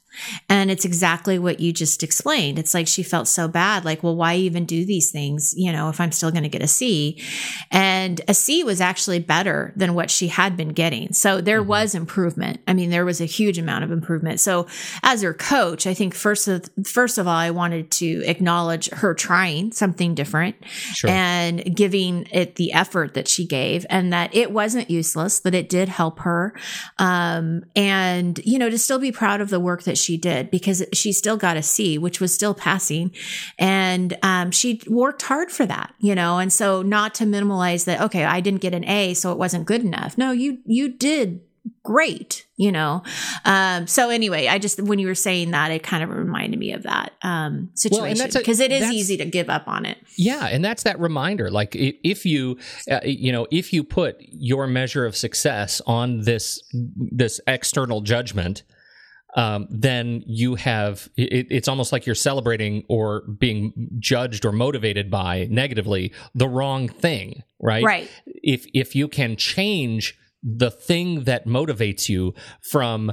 And 0.49 0.71
it's 0.71 0.85
exactly 0.85 1.39
what 1.39 1.61
you 1.61 1.73
just 1.73 2.03
explained. 2.03 2.59
It's 2.59 2.75
like 2.75 2.87
she 2.87 3.03
felt 3.03 3.29
so 3.29 3.49
bad, 3.49 3.85
like, 3.85 4.03
well, 4.03 4.17
why 4.17 4.37
even 4.37 4.65
do 4.65 4.85
these 4.85 5.11
things, 5.11 5.55
you 5.57 5.73
know, 5.73 5.89
if 5.89 6.01
I'm 6.01 6.13
still 6.13 6.31
going 6.31 6.43
to 6.43 6.49
get 6.49 6.63
a 6.63 6.69
C? 6.69 7.23
And 7.71 8.21
a 8.29 8.35
C 8.35 8.65
was 8.65 8.81
actually 8.81 9.19
better 9.19 9.73
than 9.77 9.95
what 9.95 10.11
she 10.11 10.29
had 10.29 10.57
been 10.57 10.71
getting. 10.71 11.13
So 11.13 11.41
there 11.41 11.61
mm-hmm. 11.61 11.69
was 11.69 11.95
improvement. 11.95 12.61
I 12.69 12.75
mean, 12.75 12.91
there 12.91 13.05
was 13.05 13.21
a 13.21 13.25
huge 13.25 13.59
amount 13.59 13.85
of 13.85 13.91
improvement. 13.91 14.41
So 14.41 14.67
as 15.03 15.23
her 15.23 15.35
coach, 15.35 15.87
I 15.87 15.95
think 15.95 16.15
first 16.15 16.49
of, 16.49 16.69
first 16.85 17.19
of 17.19 17.27
all, 17.27 17.35
I 17.35 17.51
wanted 17.51 17.91
to 17.93 18.23
acknowledge 18.27 18.89
her 18.91 19.15
trying 19.15 19.73
something 19.73 20.15
different 20.15 20.57
sure. 20.67 21.11
and 21.11 21.75
giving 21.75 22.29
it 22.31 22.57
the 22.57 22.73
effort 22.73 23.15
that 23.15 23.27
she 23.29 23.47
gave 23.47 23.85
and 23.91 24.13
that 24.13 24.35
it 24.35 24.53
wasn't 24.53 24.91
useless, 24.91 25.41
that 25.41 25.55
it 25.55 25.69
did 25.69 25.89
help 25.89 26.21
her. 26.21 26.55
Um, 26.99 27.65
and, 27.75 28.39
you 28.45 28.59
know, 28.59 28.71
to 28.71 28.79
still 28.79 28.99
be 28.99 29.11
proud 29.11 29.41
of 29.41 29.51
the 29.51 29.59
work 29.59 29.83
that 29.83 29.99
she 29.99 30.06
she 30.07 30.17
did 30.17 30.51
because 30.51 30.85
she 30.93 31.13
still 31.13 31.37
got 31.37 31.57
a 31.57 31.63
C, 31.63 31.99
which 31.99 32.21
was 32.21 32.33
still 32.33 32.55
passing. 32.55 33.11
And 33.59 34.17
um, 34.23 34.53
she 34.53 34.81
worked 34.87 35.23
hard 35.23 35.51
for 35.51 35.67
that, 35.67 35.93
you 35.99 36.15
know, 36.15 36.39
and 36.39 36.53
so 36.53 36.83
not 36.83 37.15
to 37.17 37.25
minimalize 37.25 37.85
that, 37.87 38.01
okay, 38.01 38.25
I 38.25 38.41
didn't 38.41 38.61
get 38.61 38.73
an 38.73 38.85
A, 38.85 39.15
so 39.15 39.33
it 39.33 39.39
wasn't 39.39 39.67
good 39.67 39.83
enough. 39.83 40.17
No, 40.17 40.31
you, 40.31 40.59
you 40.65 40.89
did 40.89 41.41
great, 41.83 42.47
you 42.57 42.71
know? 42.71 43.03
Um, 43.45 43.89
so 43.89 44.09
anyway, 44.09 44.47
I 44.47 44.59
just, 44.59 44.81
when 44.81 45.01
you 45.01 45.09
were 45.09 45.17
saying 45.17 45.51
that, 45.51 45.73
it 45.73 45.83
kind 45.83 46.05
of 46.05 46.11
reminded 46.11 46.61
me 46.61 46.73
of 46.73 46.85
that 46.85 47.13
um, 47.23 47.71
situation 47.75 48.25
because 48.33 48.59
well, 48.59 48.71
it 48.71 48.73
is 48.73 48.93
easy 48.93 49.17
to 49.17 49.25
give 49.25 49.51
up 49.51 49.67
on 49.67 49.85
it. 49.85 49.99
Yeah. 50.17 50.47
And 50.47 50.65
that's 50.65 50.85
that 50.85 51.01
reminder. 51.01 51.51
Like 51.51 51.75
if 51.75 52.25
you, 52.25 52.59
uh, 52.89 53.01
you 53.05 53.33
know, 53.33 53.49
if 53.51 53.73
you 53.73 53.83
put 53.83 54.17
your 54.21 54.69
measure 54.69 55.05
of 55.05 55.17
success 55.17 55.83
on 55.87 56.21
this, 56.21 56.63
this 56.73 57.41
external 57.49 58.01
judgment, 58.01 58.63
um, 59.37 59.69
then 59.71 60.25
you 60.27 60.55
have 60.55 61.09
it, 61.17 61.47
it's 61.51 61.69
almost 61.69 61.93
like 61.93 62.07
you're 62.07 62.15
celebrating 62.15 62.85
or 62.89 63.23
being 63.39 63.73
judged 63.99 64.45
or 64.45 64.53
motivated 64.53 65.11
by 65.11 65.47
negatively 65.51 66.13
the 66.35 66.49
wrong 66.49 66.89
thing, 66.89 67.43
right? 67.61 67.85
Right. 67.85 68.11
If 68.27 68.67
if 68.73 68.97
you 68.97 69.09
can 69.09 69.37
change 69.37 70.19
the 70.43 70.71
thing 70.71 71.25
that 71.25 71.47
motivates 71.47 72.09
you 72.09 72.35
from 72.71 73.13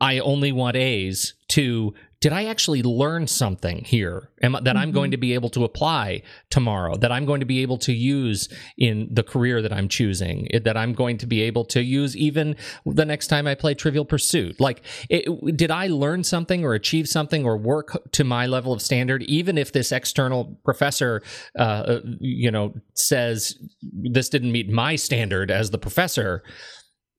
I 0.00 0.20
only 0.20 0.52
want 0.52 0.76
A's 0.76 1.34
to 1.48 1.92
did 2.20 2.34
I 2.34 2.44
actually 2.44 2.82
learn 2.82 3.26
something 3.26 3.82
here 3.82 4.28
Am, 4.42 4.52
that 4.52 4.62
mm-hmm. 4.62 4.76
I'm 4.76 4.92
going 4.92 5.08
mm-hmm. 5.08 5.12
to 5.12 5.16
be 5.16 5.34
able 5.34 5.48
to 5.50 5.64
apply 5.64 6.22
tomorrow, 6.50 6.96
that 6.96 7.10
I'm 7.10 7.24
going 7.24 7.40
to 7.40 7.46
be 7.46 7.62
able 7.62 7.78
to 7.78 7.92
use 7.92 8.48
in 8.76 9.08
the 9.10 9.22
career 9.22 9.62
that 9.62 9.72
I'm 9.72 9.88
choosing, 9.88 10.46
that 10.64 10.76
I'm 10.76 10.92
going 10.92 11.16
to 11.18 11.26
be 11.26 11.40
able 11.42 11.64
to 11.66 11.82
use 11.82 12.14
even 12.16 12.56
the 12.84 13.06
next 13.06 13.28
time 13.28 13.46
I 13.46 13.54
play 13.54 13.72
Trivial 13.72 14.04
Pursuit? 14.04 14.60
Like, 14.60 14.82
it, 15.08 15.56
did 15.56 15.70
I 15.70 15.86
learn 15.86 16.22
something 16.22 16.62
or 16.62 16.74
achieve 16.74 17.08
something 17.08 17.46
or 17.46 17.56
work 17.56 17.96
to 18.12 18.24
my 18.24 18.46
level 18.46 18.74
of 18.74 18.82
standard, 18.82 19.22
even 19.22 19.56
if 19.56 19.72
this 19.72 19.90
external 19.90 20.58
professor, 20.62 21.22
uh, 21.58 21.62
uh 21.62 22.00
you 22.20 22.50
know, 22.50 22.74
says 22.94 23.58
this 23.92 24.28
didn't 24.28 24.52
meet 24.52 24.68
my 24.68 24.94
standard 24.96 25.50
as 25.50 25.70
the 25.70 25.78
professor? 25.78 26.42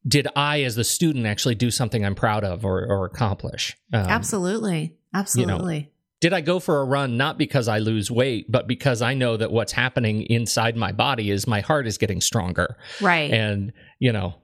Did 0.08 0.28
I, 0.36 0.64
as 0.64 0.76
the 0.76 0.84
student, 0.84 1.26
actually 1.26 1.56
do 1.56 1.72
something 1.72 2.06
I'm 2.06 2.16
proud 2.16 2.44
of 2.44 2.66
or, 2.66 2.86
or 2.86 3.06
accomplish? 3.06 3.78
Um, 3.94 4.02
absolutely. 4.02 4.96
Absolutely. 5.14 5.76
You 5.76 5.82
know, 5.84 5.88
did 6.22 6.34
I 6.34 6.42
go 6.42 6.60
for 6.60 6.82
a 6.82 6.86
run 6.86 7.18
not 7.18 7.38
because 7.38 7.68
I 7.68 7.80
lose 7.80 8.12
weight, 8.12 8.52
but 8.52 8.68
because 8.68 9.02
I 9.02 9.14
know 9.16 9.38
that 9.38 9.52
what's 9.52 9.72
happening 9.72 10.24
inside 10.24 10.78
my 10.78 10.92
body 10.92 11.32
is 11.32 11.48
my 11.48 11.62
heart 11.62 11.88
is 11.88 11.98
getting 11.98 12.22
stronger. 12.22 12.78
Right. 13.02 13.32
And, 13.32 13.74
you 14.00 14.12
know, 14.12 14.36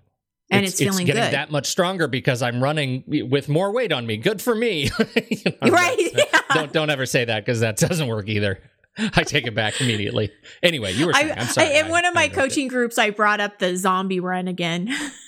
and 0.50 0.66
it's, 0.66 0.74
it's 0.74 0.80
feeling 0.80 1.08
it's 1.08 1.16
getting 1.16 1.24
good. 1.24 1.34
that 1.34 1.52
much 1.52 1.68
stronger 1.68 2.08
because 2.08 2.42
I'm 2.42 2.64
running 2.64 3.04
with 3.08 3.50
more 3.50 3.72
weight 3.72 3.92
on 3.92 4.08
me. 4.08 4.18
Good 4.18 4.42
for 4.42 4.56
me. 4.56 4.84
you 5.30 5.52
know, 5.62 5.70
right. 5.70 6.12
Yeah. 6.14 6.24
Don't 6.54 6.72
don't 6.72 6.90
ever 6.90 7.06
say 7.06 7.26
that 7.26 7.46
because 7.46 7.60
that 7.60 7.76
doesn't 7.76 8.08
work 8.08 8.30
either. 8.30 8.62
I 8.98 9.24
take 9.24 9.46
it 9.46 9.54
back 9.54 9.80
immediately. 9.82 10.32
Anyway, 10.64 10.94
you 10.94 11.08
were 11.08 11.14
saying, 11.14 11.32
I, 11.32 11.42
am 11.42 11.48
sorry. 11.48 11.68
I, 11.68 11.82
in 11.82 11.90
one 11.90 12.06
of 12.06 12.16
my 12.16 12.30
coaching 12.30 12.68
groups, 12.68 12.98
I 12.98 13.12
brought 13.12 13.42
up 13.42 13.60
the 13.60 13.76
zombie 13.76 14.22
run 14.22 14.48
again. 14.48 14.88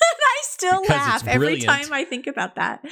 still 0.59 0.81
because 0.81 0.95
laugh 0.97 1.27
every 1.27 1.59
time 1.59 1.91
I 1.91 2.03
think 2.03 2.27
about 2.27 2.55
that. 2.55 2.85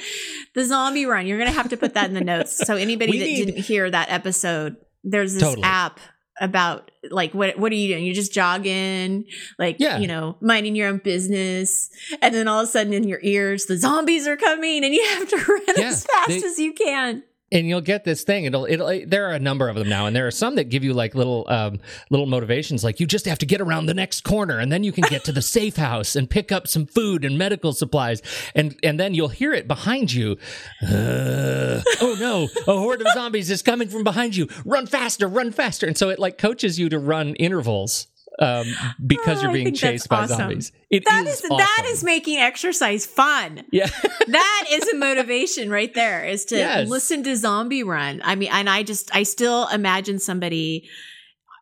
The 0.54 0.64
zombie 0.64 1.06
run. 1.06 1.26
You're 1.26 1.38
going 1.38 1.50
to 1.50 1.56
have 1.56 1.68
to 1.70 1.76
put 1.76 1.94
that 1.94 2.06
in 2.06 2.14
the 2.14 2.24
notes. 2.24 2.56
So 2.66 2.76
anybody 2.76 3.18
that 3.18 3.24
need... 3.24 3.46
didn't 3.46 3.62
hear 3.62 3.90
that 3.90 4.10
episode, 4.10 4.76
there's 5.04 5.34
this 5.34 5.42
totally. 5.42 5.64
app 5.64 6.00
about 6.40 6.90
like 7.10 7.34
what 7.34 7.58
what 7.58 7.72
are 7.72 7.74
you 7.74 7.88
doing? 7.88 8.04
You're 8.04 8.14
just 8.14 8.32
jogging, 8.32 9.24
like 9.58 9.76
yeah. 9.78 9.98
you 9.98 10.06
know, 10.06 10.36
minding 10.40 10.76
your 10.76 10.88
own 10.88 10.98
business, 10.98 11.90
and 12.22 12.34
then 12.34 12.48
all 12.48 12.60
of 12.60 12.68
a 12.68 12.70
sudden 12.70 12.92
in 12.92 13.04
your 13.04 13.20
ears, 13.22 13.66
the 13.66 13.76
zombies 13.76 14.26
are 14.26 14.36
coming, 14.36 14.84
and 14.84 14.94
you 14.94 15.04
have 15.04 15.28
to 15.28 15.36
run 15.48 15.62
yeah, 15.76 15.88
as 15.88 16.04
fast 16.04 16.28
they, 16.28 16.42
as 16.42 16.58
you 16.58 16.72
can 16.72 17.22
and 17.50 17.68
you'll 17.68 17.80
get 17.80 18.04
this 18.04 18.22
thing. 18.24 18.44
It'll 18.44 18.66
it'll 18.66 19.06
there 19.06 19.28
are 19.28 19.32
a 19.32 19.38
number 19.38 19.68
of 19.68 19.76
them 19.76 19.88
now 19.88 20.06
and 20.06 20.14
there 20.14 20.26
are 20.26 20.32
some 20.32 20.56
that 20.56 20.68
give 20.68 20.84
you 20.84 20.92
like 20.92 21.14
little 21.14 21.44
um 21.48 21.80
little 22.10 22.26
motivations 22.26 22.84
like 22.84 23.00
you 23.00 23.06
just 23.06 23.26
have 23.26 23.38
to 23.38 23.46
get 23.46 23.60
around 23.60 23.86
the 23.86 23.94
next 23.94 24.22
corner 24.22 24.58
and 24.58 24.70
then 24.70 24.84
you 24.84 24.92
can 24.92 25.04
get 25.08 25.24
to 25.24 25.32
the 25.32 25.42
safe 25.42 25.76
house 25.76 26.16
and 26.16 26.28
pick 26.28 26.52
up 26.52 26.66
some 26.68 26.86
food 26.86 27.24
and 27.24 27.38
medical 27.38 27.72
supplies 27.72 28.22
and 28.54 28.78
and 28.82 28.98
then 29.00 29.14
you'll 29.14 29.28
hear 29.28 29.52
it 29.52 29.66
behind 29.66 30.12
you. 30.12 30.36
Uh, 30.82 31.80
oh 32.00 32.16
no. 32.18 32.48
A 32.72 32.76
horde 32.78 33.00
of 33.02 33.08
zombies 33.12 33.50
is 33.50 33.62
coming 33.62 33.88
from 33.88 34.04
behind 34.04 34.36
you. 34.36 34.48
Run 34.64 34.86
faster 34.86 35.28
run 35.28 35.52
faster. 35.52 35.86
And 35.86 35.96
so 35.96 36.10
it 36.10 36.18
like 36.18 36.38
coaches 36.38 36.78
you 36.78 36.88
to 36.88 36.98
run 36.98 37.34
intervals 37.36 38.08
um, 38.38 38.66
because 39.04 39.38
oh, 39.38 39.42
you're 39.42 39.52
being 39.52 39.74
chased 39.74 40.08
by 40.08 40.22
awesome. 40.22 40.36
zombies. 40.36 40.72
It 40.90 41.04
that 41.04 41.26
is, 41.26 41.40
is 41.40 41.44
awesome. 41.44 41.58
that 41.58 41.84
is 41.86 42.04
making 42.04 42.38
exercise 42.38 43.04
fun. 43.04 43.64
Yeah, 43.72 43.88
that 44.26 44.64
is 44.70 44.88
a 44.88 44.96
motivation 44.96 45.70
right 45.70 45.92
there. 45.92 46.24
Is 46.24 46.44
to 46.46 46.56
yes. 46.56 46.88
listen 46.88 47.22
to 47.24 47.36
Zombie 47.36 47.82
Run. 47.82 48.20
I 48.24 48.34
mean, 48.34 48.50
and 48.52 48.68
I 48.68 48.82
just 48.82 49.14
I 49.14 49.24
still 49.24 49.68
imagine 49.68 50.18
somebody 50.18 50.88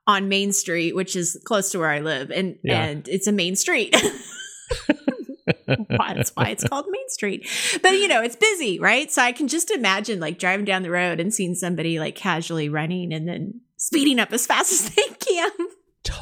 on 0.07 0.29
Main 0.29 0.53
Street, 0.53 0.95
which 0.95 1.17
is 1.17 1.41
close 1.45 1.71
to 1.73 1.79
where 1.79 1.91
I 1.91 2.01
live, 2.01 2.31
and 2.31 2.59
yeah. 2.63 2.85
and 2.85 3.09
it's 3.09 3.27
a 3.27 3.33
main 3.33 3.57
street. 3.57 3.97
That's 5.67 6.31
why 6.31 6.49
it's 6.49 6.67
called 6.67 6.87
Main 6.89 7.09
Street. 7.09 7.49
But 7.83 7.93
you 7.93 8.09
know, 8.09 8.23
it's 8.23 8.37
busy, 8.37 8.79
right? 8.79 9.11
So 9.11 9.23
I 9.23 9.33
can 9.33 9.49
just 9.49 9.71
imagine 9.71 10.21
like 10.21 10.39
driving 10.39 10.65
down 10.65 10.83
the 10.83 10.91
road 10.91 11.21
and 11.21 11.33
seeing 11.33 11.55
somebody 11.55 11.99
like 11.99 12.15
casually 12.15 12.69
running 12.69 13.13
and 13.13 13.27
then 13.29 13.61
speeding 13.77 14.19
up 14.21 14.33
as 14.33 14.47
fast 14.47 14.73
as 14.73 14.95
they 14.95 15.03
can. 15.03 15.51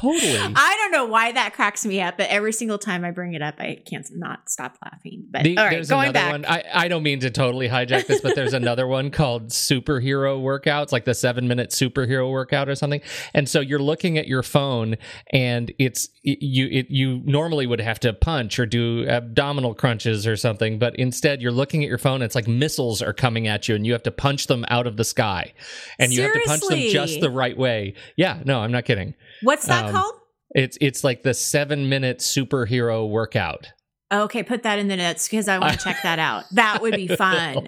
Totally. 0.01 0.37
I 0.37 0.77
don't 0.81 0.91
know 0.91 1.05
why 1.05 1.31
that 1.31 1.53
cracks 1.53 1.85
me 1.85 2.01
up, 2.01 2.17
but 2.17 2.27
every 2.29 2.51
single 2.51 2.77
time 2.77 3.05
I 3.05 3.11
bring 3.11 3.33
it 3.33 3.41
up, 3.41 3.55
I 3.59 3.81
can't 3.85 4.05
not 4.13 4.49
stop 4.49 4.77
laughing. 4.83 5.25
But 5.31 5.43
the, 5.43 5.57
all 5.57 5.65
right, 5.65 5.87
going 5.87 6.11
back. 6.11 6.31
One, 6.31 6.45
I, 6.45 6.63
I 6.73 6.87
don't 6.89 7.03
mean 7.03 7.21
to 7.21 7.31
totally 7.31 7.69
hijack 7.69 8.05
this, 8.07 8.19
but 8.19 8.35
there's 8.35 8.53
another 8.65 8.87
one 8.87 9.09
called 9.09 9.49
superhero 9.49 10.41
workouts, 10.41 10.91
like 10.91 11.05
the 11.05 11.13
seven 11.13 11.47
minute 11.47 11.69
superhero 11.69 12.29
workout 12.29 12.67
or 12.67 12.75
something. 12.75 12.99
And 13.33 13.47
so 13.47 13.61
you're 13.61 13.79
looking 13.79 14.17
at 14.17 14.27
your 14.27 14.43
phone, 14.43 14.97
and 15.31 15.73
it's 15.79 16.09
you 16.23 16.67
it, 16.67 16.87
you 16.89 17.21
normally 17.23 17.65
would 17.65 17.79
have 17.79 17.99
to 18.01 18.11
punch 18.11 18.59
or 18.59 18.65
do 18.65 19.07
abdominal 19.07 19.73
crunches 19.73 20.27
or 20.27 20.35
something, 20.35 20.77
but 20.77 20.93
instead 20.97 21.41
you're 21.41 21.53
looking 21.53 21.83
at 21.83 21.89
your 21.89 21.97
phone. 21.97 22.21
It's 22.21 22.35
like 22.35 22.49
missiles 22.49 23.01
are 23.01 23.13
coming 23.13 23.47
at 23.47 23.69
you, 23.69 23.75
and 23.75 23.85
you 23.85 23.93
have 23.93 24.03
to 24.03 24.11
punch 24.11 24.47
them 24.47 24.65
out 24.67 24.87
of 24.87 24.97
the 24.97 25.05
sky, 25.05 25.53
and 25.99 26.11
you 26.11 26.21
have 26.23 26.33
to 26.33 26.41
punch 26.45 26.61
them 26.67 26.79
just 26.89 27.21
the 27.21 27.29
right 27.29 27.57
way. 27.57 27.93
Yeah, 28.17 28.41
no, 28.43 28.59
I'm 28.59 28.73
not 28.73 28.83
kidding. 28.83 29.13
What's 29.41 29.67
that 29.67 29.85
um, 29.85 29.91
called? 29.91 30.15
It's 30.53 30.77
it's 30.81 31.03
like 31.03 31.23
the 31.23 31.33
seven 31.33 31.89
minute 31.89 32.19
superhero 32.19 33.09
workout. 33.09 33.71
Okay, 34.11 34.43
put 34.43 34.63
that 34.63 34.79
in 34.79 34.87
the 34.87 34.95
notes 34.95 35.27
because 35.27 35.47
I 35.47 35.57
want 35.57 35.73
to 35.73 35.79
check 35.79 35.97
that 36.03 36.19
out. 36.19 36.45
That 36.51 36.81
would 36.81 36.93
be 36.93 37.07
fun. 37.07 37.67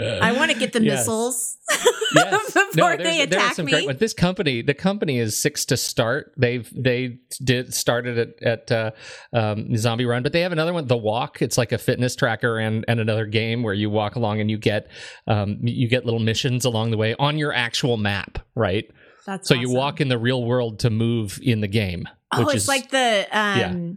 I 0.00 0.32
want 0.32 0.50
to 0.50 0.58
get 0.58 0.72
the 0.72 0.82
yes. 0.82 1.00
missiles 1.00 1.56
yes. 2.14 2.54
before 2.54 2.96
no, 2.96 3.02
they 3.02 3.20
attack 3.20 3.54
some 3.54 3.66
me. 3.66 3.72
Great 3.72 3.86
ones. 3.86 3.98
This 3.98 4.14
company, 4.14 4.62
the 4.62 4.74
company 4.74 5.18
is 5.18 5.36
Six 5.36 5.64
to 5.66 5.76
Start. 5.76 6.32
They've 6.36 6.68
they 6.74 7.18
did 7.42 7.74
started 7.74 8.18
at, 8.18 8.42
at 8.42 8.72
uh, 8.72 8.90
um, 9.32 9.76
Zombie 9.76 10.06
Run, 10.06 10.22
but 10.22 10.32
they 10.32 10.40
have 10.40 10.52
another 10.52 10.72
one, 10.72 10.86
The 10.86 10.96
Walk. 10.96 11.42
It's 11.42 11.58
like 11.58 11.72
a 11.72 11.78
fitness 11.78 12.16
tracker 12.16 12.58
and 12.58 12.84
and 12.88 13.00
another 13.00 13.26
game 13.26 13.62
where 13.62 13.74
you 13.74 13.90
walk 13.90 14.16
along 14.16 14.40
and 14.40 14.50
you 14.50 14.56
get 14.56 14.88
um, 15.26 15.58
you 15.62 15.88
get 15.88 16.04
little 16.04 16.20
missions 16.20 16.64
along 16.64 16.90
the 16.90 16.96
way 16.96 17.14
on 17.18 17.36
your 17.36 17.52
actual 17.52 17.96
map, 17.96 18.38
right? 18.54 18.88
That's 19.28 19.46
so 19.46 19.54
awesome. 19.54 19.62
you 19.62 19.76
walk 19.76 20.00
in 20.00 20.08
the 20.08 20.16
real 20.16 20.42
world 20.42 20.78
to 20.80 20.90
move 20.90 21.38
in 21.42 21.60
the 21.60 21.68
game. 21.68 22.08
Oh, 22.32 22.48
it's 22.48 22.62
is, 22.62 22.68
like 22.68 22.90
the 22.90 23.28
um, 23.30 23.58
yeah. 23.58 23.92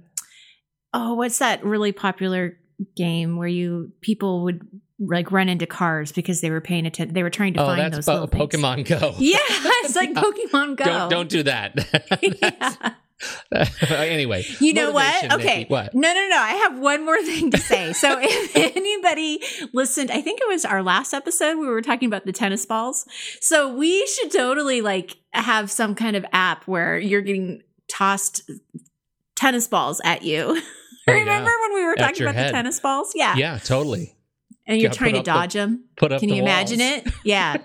oh, 0.93 1.13
what's 1.13 1.39
that 1.39 1.63
really 1.63 1.93
popular 1.93 2.57
game 2.97 3.38
where 3.38 3.47
you 3.47 3.93
people 4.01 4.43
would 4.43 4.67
like 5.00 5.31
run 5.31 5.47
into 5.47 5.65
cars 5.65 6.11
because 6.11 6.41
they 6.41 6.50
were 6.50 6.59
paying 6.59 6.85
attention. 6.85 7.13
They 7.13 7.23
were 7.23 7.29
trying 7.29 7.53
to 7.53 7.63
oh, 7.63 7.65
find 7.65 7.93
those 7.93 8.05
po- 8.05 8.27
Pokemon 8.27 8.85
Go. 8.85 9.15
Yeah, 9.19 9.38
it's 9.39 9.95
like 9.95 10.11
Pokemon 10.13 10.75
Go. 10.75 10.83
Don't, 10.83 11.09
don't 11.09 11.29
do 11.29 11.43
that. 11.43 11.75
yeah. 12.21 12.93
anyway, 13.92 14.46
you 14.60 14.74
know 14.74 14.92
what? 14.92 15.34
Okay. 15.34 15.60
Nikki, 15.60 15.70
what? 15.70 15.94
No, 15.94 16.13
no, 16.13 16.28
no. 16.30 16.38
I 16.38 16.54
have 16.54 16.80
one 16.80 17.06
more 17.06 17.22
thing 17.24 17.51
to 17.51 17.58
say. 17.58 17.94
so 17.94 18.18
if 18.22 18.56
anybody 18.56 19.42
listened, 19.74 20.12
I 20.12 20.22
think 20.22 20.42
it 20.42 20.48
was 20.48 20.66
our 20.66 20.84
last 20.84 21.13
episode 21.13 21.58
we 21.58 21.68
were 21.68 21.82
talking 21.82 22.08
about 22.08 22.25
the 22.25 22.32
tennis 22.32 22.66
balls. 22.66 23.06
So 23.40 23.74
we 23.74 24.06
should 24.08 24.32
totally 24.32 24.82
like 24.82 25.18
have 25.34 25.72
some 25.72 25.96
kind 25.96 26.16
of 26.16 26.25
app 26.34 26.68
where 26.68 26.98
you're 26.98 27.22
getting 27.22 27.62
tossed 27.88 28.50
tennis 29.36 29.68
balls 29.68 30.01
at 30.04 30.24
you. 30.24 30.60
Oh, 31.08 31.13
Remember 31.13 31.50
yeah. 31.50 31.58
when 31.62 31.74
we 31.74 31.84
were 31.86 31.96
talking 31.96 32.22
about 32.22 32.36
head. 32.36 32.50
the 32.50 32.51
tennis 32.51 32.80
balls? 32.80 33.12
Yeah. 33.16 33.36
Yeah, 33.36 33.58
totally. 33.58 34.16
And 34.68 34.80
you're 34.80 34.92
trying 34.92 35.16
to 35.16 35.24
dodge 35.24 35.54
the, 35.54 35.60
them. 35.60 35.86
Put 35.98 36.12
up 36.12 36.20
Can 36.20 36.30
you 36.30 36.44
walls. 36.44 36.72
imagine 36.72 36.82
it? 36.82 37.08
Yeah. 37.24 37.58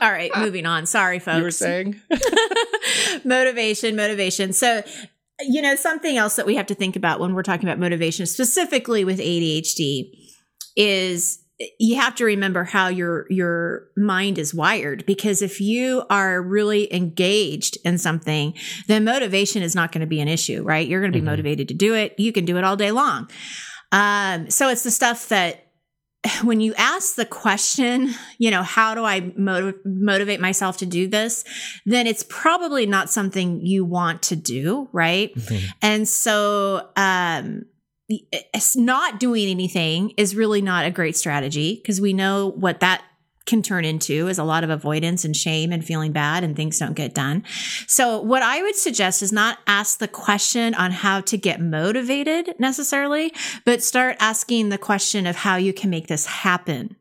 All 0.00 0.10
right, 0.10 0.30
moving 0.36 0.66
on. 0.66 0.86
Sorry, 0.86 1.18
folks. 1.18 1.38
You 1.38 1.42
were 1.42 1.50
saying 1.50 2.00
motivation, 3.24 3.96
motivation. 3.96 4.52
So, 4.52 4.82
you 5.40 5.62
know, 5.62 5.76
something 5.76 6.16
else 6.16 6.36
that 6.36 6.46
we 6.46 6.56
have 6.56 6.66
to 6.66 6.74
think 6.74 6.96
about 6.96 7.20
when 7.20 7.34
we're 7.34 7.42
talking 7.42 7.68
about 7.68 7.78
motivation, 7.78 8.26
specifically 8.26 9.04
with 9.04 9.18
ADHD, 9.18 10.10
is 10.76 11.44
you 11.78 11.96
have 11.96 12.14
to 12.16 12.24
remember 12.24 12.64
how 12.64 12.88
your 12.88 13.26
your 13.30 13.88
mind 13.96 14.38
is 14.38 14.52
wired 14.52 15.06
because 15.06 15.40
if 15.40 15.60
you 15.60 16.04
are 16.10 16.42
really 16.42 16.92
engaged 16.92 17.78
in 17.84 17.96
something 17.96 18.54
then 18.88 19.04
motivation 19.04 19.62
is 19.62 19.74
not 19.74 19.92
going 19.92 20.00
to 20.00 20.06
be 20.06 20.20
an 20.20 20.26
issue 20.26 20.64
right 20.64 20.88
you're 20.88 21.00
going 21.00 21.12
to 21.12 21.16
be 21.16 21.20
mm-hmm. 21.20 21.30
motivated 21.30 21.68
to 21.68 21.74
do 21.74 21.94
it 21.94 22.18
you 22.18 22.32
can 22.32 22.44
do 22.44 22.58
it 22.58 22.64
all 22.64 22.76
day 22.76 22.90
long 22.90 23.30
um, 23.92 24.50
so 24.50 24.68
it's 24.68 24.82
the 24.82 24.90
stuff 24.90 25.28
that 25.28 25.63
when 26.42 26.60
you 26.60 26.74
ask 26.76 27.16
the 27.16 27.24
question, 27.24 28.14
you 28.38 28.50
know, 28.50 28.62
how 28.62 28.94
do 28.94 29.04
I 29.04 29.32
motiv- 29.36 29.84
motivate 29.84 30.40
myself 30.40 30.78
to 30.78 30.86
do 30.86 31.08
this? 31.08 31.44
Then 31.86 32.06
it's 32.06 32.24
probably 32.28 32.86
not 32.86 33.10
something 33.10 33.64
you 33.64 33.84
want 33.84 34.22
to 34.22 34.36
do, 34.36 34.88
right? 34.92 35.34
Mm-hmm. 35.34 35.66
And 35.82 36.08
so, 36.08 36.88
um, 36.96 37.66
it's 38.08 38.76
not 38.76 39.18
doing 39.18 39.48
anything 39.48 40.12
is 40.18 40.36
really 40.36 40.60
not 40.60 40.84
a 40.84 40.90
great 40.90 41.16
strategy 41.16 41.76
because 41.76 42.02
we 42.02 42.12
know 42.12 42.50
what 42.50 42.80
that 42.80 43.02
can 43.46 43.62
turn 43.62 43.84
into 43.84 44.28
is 44.28 44.38
a 44.38 44.44
lot 44.44 44.64
of 44.64 44.70
avoidance 44.70 45.24
and 45.24 45.36
shame 45.36 45.72
and 45.72 45.84
feeling 45.84 46.12
bad 46.12 46.44
and 46.44 46.56
things 46.56 46.78
don't 46.78 46.94
get 46.94 47.14
done. 47.14 47.44
So 47.86 48.20
what 48.20 48.42
I 48.42 48.62
would 48.62 48.76
suggest 48.76 49.22
is 49.22 49.32
not 49.32 49.58
ask 49.66 49.98
the 49.98 50.08
question 50.08 50.74
on 50.74 50.90
how 50.90 51.20
to 51.22 51.36
get 51.36 51.60
motivated 51.60 52.54
necessarily, 52.58 53.32
but 53.64 53.82
start 53.82 54.16
asking 54.20 54.68
the 54.68 54.78
question 54.78 55.26
of 55.26 55.36
how 55.36 55.56
you 55.56 55.72
can 55.72 55.90
make 55.90 56.06
this 56.06 56.26
happen. 56.26 56.96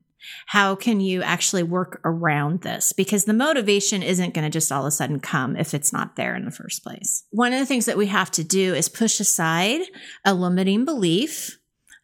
How 0.48 0.76
can 0.76 1.00
you 1.00 1.22
actually 1.22 1.64
work 1.64 2.02
around 2.04 2.62
this? 2.62 2.94
Because 2.94 3.26
the 3.26 3.34
motivation 3.34 4.04
isn't 4.04 4.34
going 4.34 4.44
to 4.44 4.50
just 4.50 4.72
all 4.72 4.82
of 4.82 4.88
a 4.88 4.92
sudden 4.92 5.20
come 5.20 5.56
if 5.56 5.74
it's 5.74 5.94
not 5.94 6.16
there 6.16 6.36
in 6.36 6.46
the 6.46 6.52
first 6.52 6.84
place. 6.84 7.24
One 7.32 7.54
of 7.54 7.60
the 7.60 7.66
things 7.66 7.86
that 7.86 7.98
we 7.98 8.08
have 8.08 8.32
to 8.32 8.44
do 8.44 8.74
is 8.74 8.90
push 8.90 9.20
aside 9.20 9.82
a 10.26 10.34
limiting 10.34 10.86
belief 10.86 11.60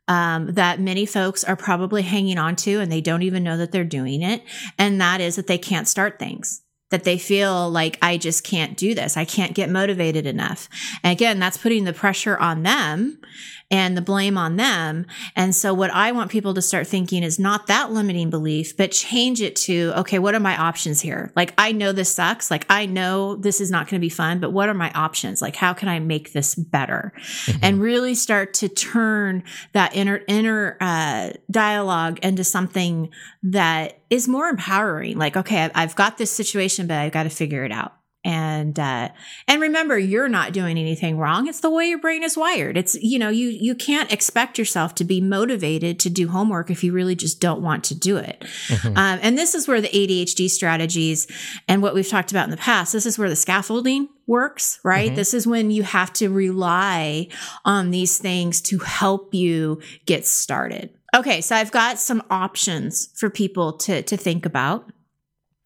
um, 0.10 0.48
that 0.56 0.82
many 0.82 1.06
folks 1.06 1.46
are 1.46 1.56
probably 1.56 2.02
hanging 2.02 2.38
on 2.38 2.58
to 2.58 2.80
and 2.82 2.92
they 2.92 3.00
don't 3.00 3.22
even 3.22 3.44
know 3.44 3.56
that 3.56 3.72
they're 3.72 3.86
doing 3.86 4.22
it. 4.22 4.44
And 4.78 5.00
that 5.00 5.22
is 5.22 5.38
that 5.38 5.48
they 5.48 5.60
can't 5.60 5.88
start 5.88 6.20
things 6.20 6.62
that 6.90 7.04
they 7.04 7.20
feel 7.20 7.70
like 7.70 8.00
I 8.02 8.18
just 8.18 8.44
can't 8.44 8.76
do 8.76 8.96
this. 8.96 9.16
I 9.16 9.24
can't 9.24 9.54
get 9.54 9.70
motivated 9.70 10.26
enough. 10.26 10.68
And 11.04 11.12
again, 11.12 11.38
that's 11.38 11.58
putting 11.58 11.84
the 11.84 11.94
pressure 11.94 12.36
on 12.38 12.64
them 12.64 13.22
and 13.72 13.96
the 13.96 14.02
blame 14.02 14.38
on 14.38 14.56
them. 14.56 15.06
And 15.36 15.56
so 15.56 15.74
what 15.74 15.92
I 15.92 16.12
want 16.12 16.32
people 16.32 16.54
to 16.56 16.62
start 16.62 16.88
thinking 16.88 17.24
is 17.24 17.38
not 17.38 17.68
that 17.68 17.92
limiting 17.92 18.30
belief, 18.30 18.76
but 18.76 18.92
change 18.92 19.42
it 19.42 19.56
to, 19.58 19.94
okay, 19.98 20.18
what 20.18 20.34
are 20.34 20.40
my 20.40 20.58
options 20.58 21.02
here? 21.02 21.32
Like, 21.36 21.54
I 21.58 21.72
know 21.72 21.92
this 21.92 22.14
sucks. 22.14 22.50
Like, 22.50 22.66
I 22.70 22.86
know 22.88 23.36
this 23.36 23.62
is 23.62 23.70
not 23.70 23.88
going 23.88 24.00
to 24.00 24.06
be 24.06 24.10
fun, 24.10 24.40
but 24.40 24.52
what 24.52 24.70
are 24.70 24.74
my 24.74 24.92
options? 24.92 25.42
Like, 25.42 25.56
how 25.56 25.74
can 25.74 25.88
I 25.88 26.00
make 26.00 26.34
this 26.34 26.56
better? 26.56 27.14
Mm-hmm. 27.16 27.60
And 27.62 27.82
really 27.82 28.16
start 28.16 28.56
to 28.56 28.70
turn 28.70 29.44
that 29.74 29.96
inner, 29.96 30.22
inner, 30.28 30.78
uh, 30.82 31.32
dialogue 31.52 32.20
into 32.24 32.44
something 32.44 33.10
that 33.44 34.00
is 34.10 34.28
more 34.28 34.48
empowering. 34.48 35.18
Like, 35.18 35.38
okay, 35.38 35.70
I've 35.76 35.96
got 35.96 36.18
this 36.18 36.32
situation, 36.32 36.88
but 36.88 36.98
I've 36.98 37.12
got 37.12 37.24
to 37.24 37.30
figure 37.30 37.64
it 37.64 37.72
out 37.72 37.99
and 38.26 38.78
uh 38.78 39.10
and 39.48 39.62
remember 39.62 39.98
you're 39.98 40.28
not 40.28 40.52
doing 40.52 40.78
anything 40.78 41.18
wrong. 41.18 41.48
It's 41.48 41.62
the 41.62 41.70
way 41.70 41.88
your 41.88 42.00
brain 42.00 42.24
is 42.24 42.36
wired. 42.36 42.78
It's 42.78 42.96
you 42.96 43.18
know 43.18 43.30
you 43.30 43.48
you 43.50 43.76
can't 43.76 44.12
expect 44.12 44.58
yourself 44.58 44.94
to 44.96 45.06
be 45.06 45.22
motivated 45.22 46.00
to 46.02 46.10
do 46.10 46.28
homework 46.28 46.70
if 46.70 46.84
you 46.84 46.92
really 46.92 47.16
just 47.16 47.40
don't 47.40 47.62
want 47.62 47.84
to 47.86 47.96
do 47.96 48.18
it. 48.18 48.44
Mm-hmm. 48.68 48.90
um, 48.90 49.20
and 49.22 49.38
this 49.38 49.56
is 49.56 49.68
where 49.68 49.80
the 49.80 49.88
adhd 49.88 50.50
strategies 50.50 51.28
and 51.68 51.82
what 51.82 51.94
we've 51.94 52.08
talked 52.08 52.32
about 52.32 52.44
in 52.44 52.52
the 52.52 52.58
past 52.58 52.94
this 52.94 53.06
is 53.06 53.18
where 53.18 53.30
the 53.30 53.36
scaffolding 53.36 54.10
works 54.28 54.80
right? 54.84 55.08
Mm-hmm. 55.08 55.16
this 55.16 55.34
is 55.34 55.48
when 55.48 55.72
you 55.72 55.84
have 55.84 56.12
to 56.14 56.30
rely 56.30 57.28
on 57.64 57.92
these 57.92 58.18
things 58.18 58.62
to 58.62 58.80
help 58.80 59.34
you 59.34 59.82
get 60.06 60.26
started. 60.28 60.94
Okay 61.16 61.42
so 61.42 61.56
i've 61.56 61.72
got 61.72 62.00
some 62.00 62.22
options 62.30 63.10
for 63.16 63.30
people 63.30 63.74
to 63.74 64.02
to 64.04 64.18
think 64.18 64.46
about 64.46 64.92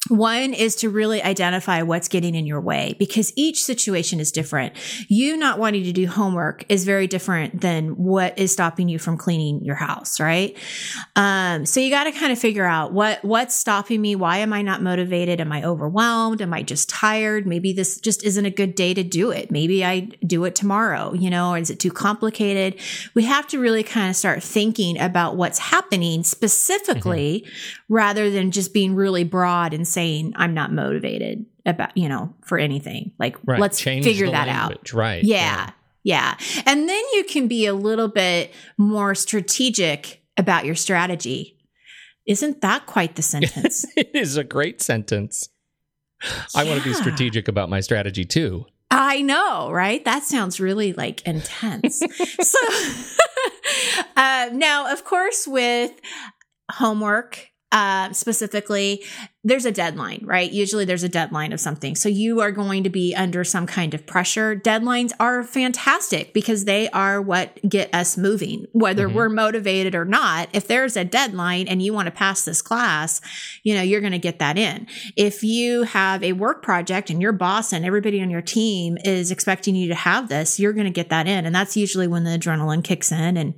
one 0.10 0.54
is 0.54 0.76
to 0.78 0.90
really 0.90 1.24
identify 1.24 1.82
what's 1.82 2.10
getting 2.10 2.36
in 2.36 2.46
your 2.46 2.60
way 2.60 2.96
because 3.00 3.32
each 3.38 3.64
situation 3.64 4.20
is 4.20 4.34
different. 4.34 4.74
You 5.08 5.38
not 5.38 5.60
wanting 5.60 5.84
to 5.86 5.94
do 5.94 6.08
homework 6.08 6.66
is 6.68 6.84
very 6.84 7.08
different 7.08 7.62
than 7.62 7.92
what 7.92 8.38
is 8.38 8.52
stopping 8.52 8.90
you 8.90 9.00
from 9.00 9.18
cleaning 9.18 9.64
your 9.64 9.76
house, 9.76 10.20
right? 10.20 10.58
Um, 11.16 11.66
so 11.66 11.80
you 11.80 11.90
got 11.90 12.04
to 12.04 12.12
kind 12.12 12.34
of 12.34 12.40
figure 12.40 12.66
out 12.66 12.92
what, 12.92 13.24
what's 13.24 13.56
stopping 13.56 14.02
me? 14.02 14.16
Why 14.18 14.38
am 14.40 14.52
I 14.52 14.62
not 14.62 14.82
motivated? 14.82 15.40
Am 15.40 15.54
I 15.54 15.64
overwhelmed? 15.64 16.42
Am 16.42 16.54
I 16.54 16.64
just 16.64 16.90
tired? 16.90 17.48
Maybe 17.48 17.72
this 17.72 17.98
just 18.02 18.26
isn't 18.26 18.46
a 18.46 18.52
good 18.52 18.76
day 18.76 18.94
to 18.94 19.04
do 19.04 19.32
it. 19.32 19.52
Maybe 19.52 19.86
I 19.86 20.02
do 20.28 20.44
it 20.44 20.54
tomorrow, 20.54 21.14
you 21.14 21.30
know, 21.30 21.52
or 21.52 21.58
is 21.58 21.70
it 21.70 21.80
too 21.80 21.92
complicated? 21.92 22.78
We 23.14 23.24
have 23.24 23.48
to 23.48 23.60
really 23.60 23.84
kind 23.84 24.10
of 24.10 24.18
start 24.18 24.44
thinking 24.44 25.00
about 25.00 25.38
what's 25.38 25.60
happening 25.60 26.24
specifically 26.24 27.46
mm-hmm. 27.46 27.94
rather 27.94 28.30
than 28.30 28.52
just 28.52 28.74
being 28.74 28.96
really 28.96 29.24
broad 29.24 29.74
and 29.74 29.88
saying 29.94 30.34
I'm 30.36 30.54
not 30.54 30.72
motivated 30.72 31.46
about, 31.66 31.96
you 31.98 32.10
know, 32.10 32.34
for 32.44 32.58
anything. 32.58 33.12
Like 33.20 33.38
right. 33.46 33.60
let's 33.60 33.80
Change 33.80 34.06
figure 34.06 34.30
that 34.30 34.48
language. 34.48 34.94
out. 34.94 34.94
Right. 34.94 35.24
Yeah, 35.24 35.38
yeah. 35.38 35.70
Yeah. 36.04 36.36
And 36.66 36.90
then 36.90 37.04
you 37.14 37.24
can 37.24 37.48
be 37.48 37.66
a 37.66 37.74
little 37.74 38.10
bit 38.10 38.54
more 38.78 39.16
strategic 39.16 40.22
about 40.38 40.66
your 40.66 40.76
strategy. 40.76 41.58
Isn't 42.26 42.62
that 42.62 42.86
quite 42.86 43.16
the 43.16 43.22
sentence? 43.22 43.86
it 43.96 44.12
is 44.14 44.38
a 44.38 44.44
great 44.44 44.82
sentence. 44.82 45.50
Yeah. 46.24 46.44
I 46.56 46.64
want 46.66 46.82
to 46.82 46.88
be 46.88 46.94
strategic 46.94 47.48
about 47.48 47.70
my 47.70 47.80
strategy 47.80 48.26
too. 48.26 48.66
I 48.92 49.22
know, 49.22 49.72
right? 49.72 50.04
That 50.06 50.24
sounds 50.24 50.60
really 50.60 50.94
like 50.94 51.26
intense. 51.26 52.00
so, 52.42 52.60
uh, 54.16 54.50
now, 54.54 54.92
of 54.94 55.04
course, 55.04 55.48
with 55.48 55.92
homework 56.72 57.50
uh, 57.74 58.14
specifically, 58.14 59.04
there's 59.44 59.66
a 59.66 59.72
deadline, 59.72 60.22
right? 60.24 60.52
Usually 60.52 60.86
there's 60.86 61.04
a 61.04 61.10
deadline 61.10 61.52
of 61.52 61.60
something. 61.60 61.96
So 61.96 62.08
you 62.08 62.40
are 62.40 62.52
going 62.52 62.84
to 62.84 62.90
be 62.90 63.16
under 63.16 63.44
some 63.44 63.66
kind 63.66 63.96
of 63.96 64.06
pressure. 64.06 64.56
Deadlines 64.56 65.12
are 65.20 65.44
fantastic 65.44 66.34
because 66.34 66.66
they 66.66 66.88
are 66.92 67.20
what 67.20 67.60
get 67.68 67.94
us 67.94 68.16
moving, 68.16 68.68
whether 68.74 69.08
mm-hmm. 69.08 69.18
we're 69.18 69.30
motivated 69.30 69.96
or 69.96 70.06
not. 70.06 70.50
If 70.54 70.68
there's 70.68 70.96
a 70.96 71.04
deadline 71.04 71.68
and 71.68 71.82
you 71.82 71.94
want 71.94 72.06
to 72.06 72.12
pass 72.12 72.46
this 72.46 72.62
class, 72.62 73.20
you 73.64 73.74
know, 73.74 73.82
you're 73.82 74.02
going 74.02 74.14
to 74.14 74.20
get 74.20 74.38
that 74.38 74.58
in. 74.58 74.86
If 75.18 75.44
you 75.44 75.82
have 75.82 76.24
a 76.24 76.34
work 76.34 76.62
project 76.62 77.10
and 77.10 77.22
your 77.22 77.34
boss 77.34 77.74
and 77.74 77.84
everybody 77.84 78.22
on 78.22 78.30
your 78.30 78.44
team 78.44 79.00
is 79.04 79.32
expecting 79.32 79.76
you 79.76 79.88
to 79.88 79.96
have 79.96 80.30
this, 80.30 80.60
you're 80.60 80.74
going 80.74 80.86
to 80.86 80.92
get 80.92 81.10
that 81.10 81.28
in. 81.28 81.48
And 81.48 81.56
that's 81.56 81.76
usually 81.76 82.08
when 82.08 82.24
the 82.24 82.38
adrenaline 82.38 82.84
kicks 82.84 83.12
in 83.12 83.36
and 83.36 83.56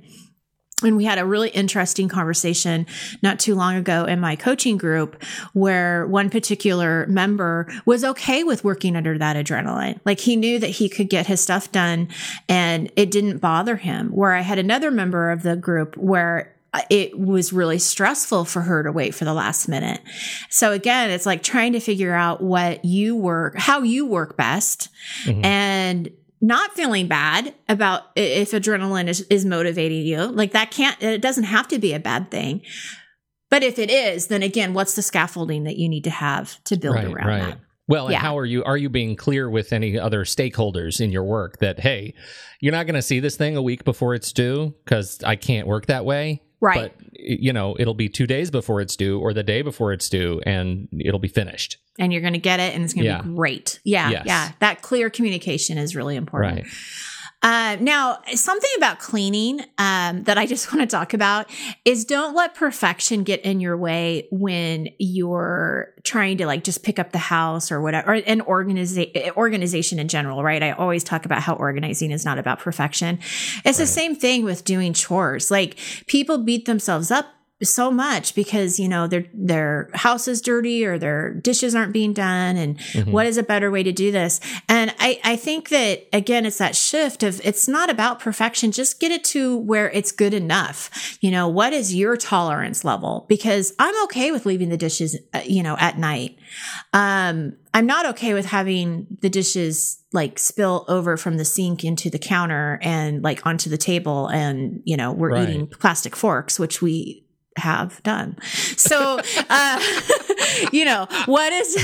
and 0.82 0.94
we 0.96 1.04
had 1.06 1.18
a 1.18 1.24
really 1.24 1.48
interesting 1.50 2.06
conversation 2.06 2.86
not 3.22 3.38
too 3.38 3.54
long 3.54 3.76
ago 3.76 4.04
in 4.04 4.20
my 4.20 4.36
coaching 4.36 4.76
group 4.76 5.22
where 5.54 6.06
one 6.06 6.28
particular 6.28 7.06
member 7.06 7.66
was 7.86 8.04
okay 8.04 8.44
with 8.44 8.62
working 8.62 8.94
under 8.94 9.16
that 9.16 9.36
adrenaline. 9.36 9.98
Like 10.04 10.20
he 10.20 10.36
knew 10.36 10.58
that 10.58 10.68
he 10.68 10.90
could 10.90 11.08
get 11.08 11.26
his 11.26 11.40
stuff 11.40 11.72
done 11.72 12.08
and 12.46 12.92
it 12.94 13.10
didn't 13.10 13.38
bother 13.38 13.76
him. 13.76 14.10
Where 14.10 14.34
I 14.34 14.42
had 14.42 14.58
another 14.58 14.90
member 14.90 15.30
of 15.30 15.42
the 15.42 15.56
group 15.56 15.96
where 15.96 16.54
it 16.90 17.18
was 17.18 17.54
really 17.54 17.78
stressful 17.78 18.44
for 18.44 18.60
her 18.60 18.82
to 18.82 18.92
wait 18.92 19.14
for 19.14 19.24
the 19.24 19.32
last 19.32 19.68
minute. 19.68 20.02
So 20.50 20.72
again, 20.72 21.10
it's 21.10 21.24
like 21.24 21.42
trying 21.42 21.72
to 21.72 21.80
figure 21.80 22.12
out 22.12 22.42
what 22.42 22.84
you 22.84 23.16
work, 23.16 23.56
how 23.56 23.80
you 23.80 24.04
work 24.04 24.36
best 24.36 24.90
mm-hmm. 25.24 25.42
and 25.42 26.10
not 26.40 26.72
feeling 26.72 27.08
bad 27.08 27.54
about 27.68 28.02
if 28.14 28.50
adrenaline 28.50 29.08
is, 29.08 29.22
is 29.30 29.44
motivating 29.44 30.06
you. 30.06 30.26
Like 30.26 30.52
that 30.52 30.70
can't, 30.70 31.00
it 31.02 31.22
doesn't 31.22 31.44
have 31.44 31.68
to 31.68 31.78
be 31.78 31.92
a 31.92 32.00
bad 32.00 32.30
thing. 32.30 32.62
But 33.50 33.62
if 33.62 33.78
it 33.78 33.90
is, 33.90 34.26
then 34.26 34.42
again, 34.42 34.74
what's 34.74 34.96
the 34.96 35.02
scaffolding 35.02 35.64
that 35.64 35.76
you 35.76 35.88
need 35.88 36.04
to 36.04 36.10
have 36.10 36.62
to 36.64 36.76
build 36.76 36.96
right, 36.96 37.06
around 37.06 37.26
right. 37.26 37.40
that? 37.42 37.60
Well, 37.88 38.10
yeah. 38.10 38.16
and 38.16 38.22
how 38.22 38.36
are 38.38 38.44
you 38.44 38.64
are 38.64 38.76
you 38.76 38.88
being 38.88 39.14
clear 39.14 39.48
with 39.48 39.72
any 39.72 39.96
other 39.98 40.24
stakeholders 40.24 41.00
in 41.00 41.12
your 41.12 41.22
work 41.22 41.58
that 41.60 41.78
hey, 41.78 42.14
you're 42.60 42.72
not 42.72 42.86
going 42.86 42.96
to 42.96 43.02
see 43.02 43.20
this 43.20 43.36
thing 43.36 43.56
a 43.56 43.62
week 43.62 43.84
before 43.84 44.14
it's 44.14 44.32
due 44.32 44.74
cuz 44.86 45.22
I 45.22 45.36
can't 45.36 45.68
work 45.68 45.86
that 45.86 46.04
way? 46.04 46.42
Right. 46.60 46.92
But 46.96 47.10
you 47.18 47.52
know, 47.52 47.76
it'll 47.78 47.94
be 47.94 48.08
2 48.08 48.26
days 48.26 48.50
before 48.50 48.80
it's 48.80 48.96
due 48.96 49.18
or 49.18 49.32
the 49.32 49.42
day 49.42 49.62
before 49.62 49.92
it's 49.92 50.08
due 50.08 50.40
and 50.46 50.88
it'll 50.98 51.18
be 51.18 51.28
finished 51.28 51.78
and 51.98 52.12
you're 52.12 52.22
going 52.22 52.34
to 52.34 52.38
get 52.38 52.60
it 52.60 52.74
and 52.74 52.84
it's 52.84 52.94
going 52.94 53.04
to 53.04 53.10
yeah. 53.10 53.22
be 53.22 53.34
great. 53.34 53.80
Yeah. 53.84 54.10
Yes. 54.10 54.24
Yeah. 54.26 54.52
That 54.60 54.82
clear 54.82 55.10
communication 55.10 55.78
is 55.78 55.96
really 55.96 56.16
important. 56.16 56.56
Right. 56.56 56.66
Uh, 57.46 57.76
now, 57.78 58.18
something 58.34 58.70
about 58.76 58.98
cleaning 58.98 59.60
um, 59.78 60.24
that 60.24 60.36
I 60.36 60.46
just 60.46 60.72
want 60.72 60.80
to 60.80 60.96
talk 60.96 61.14
about 61.14 61.48
is 61.84 62.04
don't 62.04 62.34
let 62.34 62.56
perfection 62.56 63.22
get 63.22 63.42
in 63.42 63.60
your 63.60 63.76
way 63.76 64.26
when 64.32 64.88
you're 64.98 65.94
trying 66.02 66.38
to 66.38 66.46
like 66.46 66.64
just 66.64 66.82
pick 66.82 66.98
up 66.98 67.12
the 67.12 67.18
house 67.18 67.70
or 67.70 67.80
whatever, 67.80 68.10
or 68.10 68.14
an 68.14 68.40
organiza- 68.40 69.30
organization 69.36 70.00
in 70.00 70.08
general, 70.08 70.42
right? 70.42 70.60
I 70.60 70.72
always 70.72 71.04
talk 71.04 71.24
about 71.24 71.40
how 71.40 71.54
organizing 71.54 72.10
is 72.10 72.24
not 72.24 72.36
about 72.36 72.58
perfection. 72.58 73.20
It's 73.20 73.64
right. 73.64 73.76
the 73.76 73.86
same 73.86 74.16
thing 74.16 74.42
with 74.42 74.64
doing 74.64 74.92
chores. 74.92 75.48
Like 75.48 75.76
people 76.08 76.38
beat 76.38 76.64
themselves 76.64 77.12
up 77.12 77.26
so 77.62 77.90
much 77.90 78.34
because 78.34 78.78
you 78.78 78.86
know 78.88 79.06
their 79.06 79.24
their 79.32 79.88
house 79.94 80.28
is 80.28 80.42
dirty 80.42 80.84
or 80.84 80.98
their 80.98 81.32
dishes 81.32 81.74
aren't 81.74 81.92
being 81.92 82.12
done 82.12 82.56
and 82.56 82.78
mm-hmm. 82.78 83.10
what 83.10 83.26
is 83.26 83.38
a 83.38 83.42
better 83.42 83.70
way 83.70 83.82
to 83.82 83.92
do 83.92 84.12
this? 84.12 84.40
And 84.68 84.94
i 84.98 85.18
i 85.24 85.36
think 85.36 85.70
that 85.70 86.06
again 86.12 86.44
it's 86.44 86.58
that 86.58 86.76
shift 86.76 87.22
of 87.22 87.40
it's 87.44 87.66
not 87.66 87.88
about 87.88 88.20
perfection. 88.20 88.72
Just 88.72 89.00
get 89.00 89.10
it 89.10 89.24
to 89.24 89.56
where 89.56 89.90
it's 89.90 90.12
good 90.12 90.34
enough. 90.34 91.16
You 91.22 91.30
know 91.30 91.48
what 91.48 91.72
is 91.72 91.94
your 91.94 92.16
tolerance 92.16 92.84
level? 92.84 93.24
Because 93.28 93.72
i'm 93.78 94.04
okay 94.04 94.30
with 94.32 94.44
leaving 94.44 94.68
the 94.68 94.76
dishes 94.76 95.16
uh, 95.32 95.40
you 95.46 95.62
know 95.62 95.76
at 95.78 95.98
night. 95.98 96.36
Um 96.92 97.54
i'm 97.72 97.86
not 97.86 98.04
okay 98.06 98.34
with 98.34 98.46
having 98.46 99.06
the 99.22 99.30
dishes 99.30 100.02
like 100.12 100.38
spill 100.38 100.84
over 100.88 101.16
from 101.16 101.38
the 101.38 101.44
sink 101.44 101.84
into 101.84 102.10
the 102.10 102.18
counter 102.18 102.78
and 102.82 103.22
like 103.22 103.46
onto 103.46 103.70
the 103.70 103.78
table 103.78 104.28
and 104.28 104.82
you 104.84 104.96
know 104.96 105.12
we're 105.12 105.30
right. 105.30 105.48
eating 105.48 105.66
plastic 105.66 106.14
forks 106.14 106.58
which 106.58 106.80
we 106.80 107.25
have 107.56 108.02
done. 108.02 108.36
So, 108.42 109.20
uh, 109.50 109.80
you 110.72 110.84
know, 110.84 111.06
what 111.26 111.52
is 111.52 111.76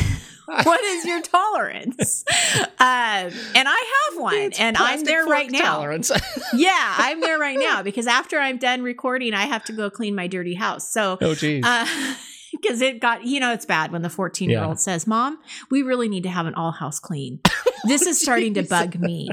what 0.47 0.81
is 0.83 1.05
your 1.05 1.23
tolerance? 1.23 2.25
Uh, 2.55 2.71
and 2.79 3.69
I 3.69 4.09
have 4.11 4.21
one, 4.21 4.35
It's 4.35 4.61
and 4.61 4.77
I'm 4.77 5.05
there 5.05 5.25
right 5.25 5.51
now. 5.51 5.77
Tolerance. 5.77 6.11
Yeah, 6.55 6.95
I'm 6.99 7.21
there 7.21 7.39
right 7.39 7.59
now 7.59 7.83
because 7.83 8.07
after 8.07 8.39
I'm 8.39 8.59
done 8.59 8.83
recording, 8.83 9.35
I 9.35 9.43
have 9.43 9.65
to 9.65 9.73
go 9.73 9.91
clean 9.91 10.15
my 10.15 10.27
dirty 10.27 10.55
house. 10.55 10.89
So, 10.91 11.19
oh, 11.21 11.35
geez. 11.35 11.65
because 12.51 12.81
it 12.81 13.01
got, 13.01 13.25
you 13.25 13.41
know, 13.41 13.53
it's 13.53 13.67
bad 13.67 13.93
when 13.93 14.03
the 14.03 14.11
14 14.11 14.51
year 14.51 14.63
old 14.63 14.81
says, 14.81 15.07
Mom, 15.07 15.39
we 15.71 15.83
really 15.83 16.09
need 16.09 16.25
to 16.25 16.31
have 16.31 16.47
an 16.47 16.55
all 16.55 16.73
house 16.73 16.99
clean. 16.99 17.41
This 17.85 18.07
is 18.07 18.21
starting 18.21 18.55
to 18.55 18.63
bug 18.63 18.99
me. 18.99 19.29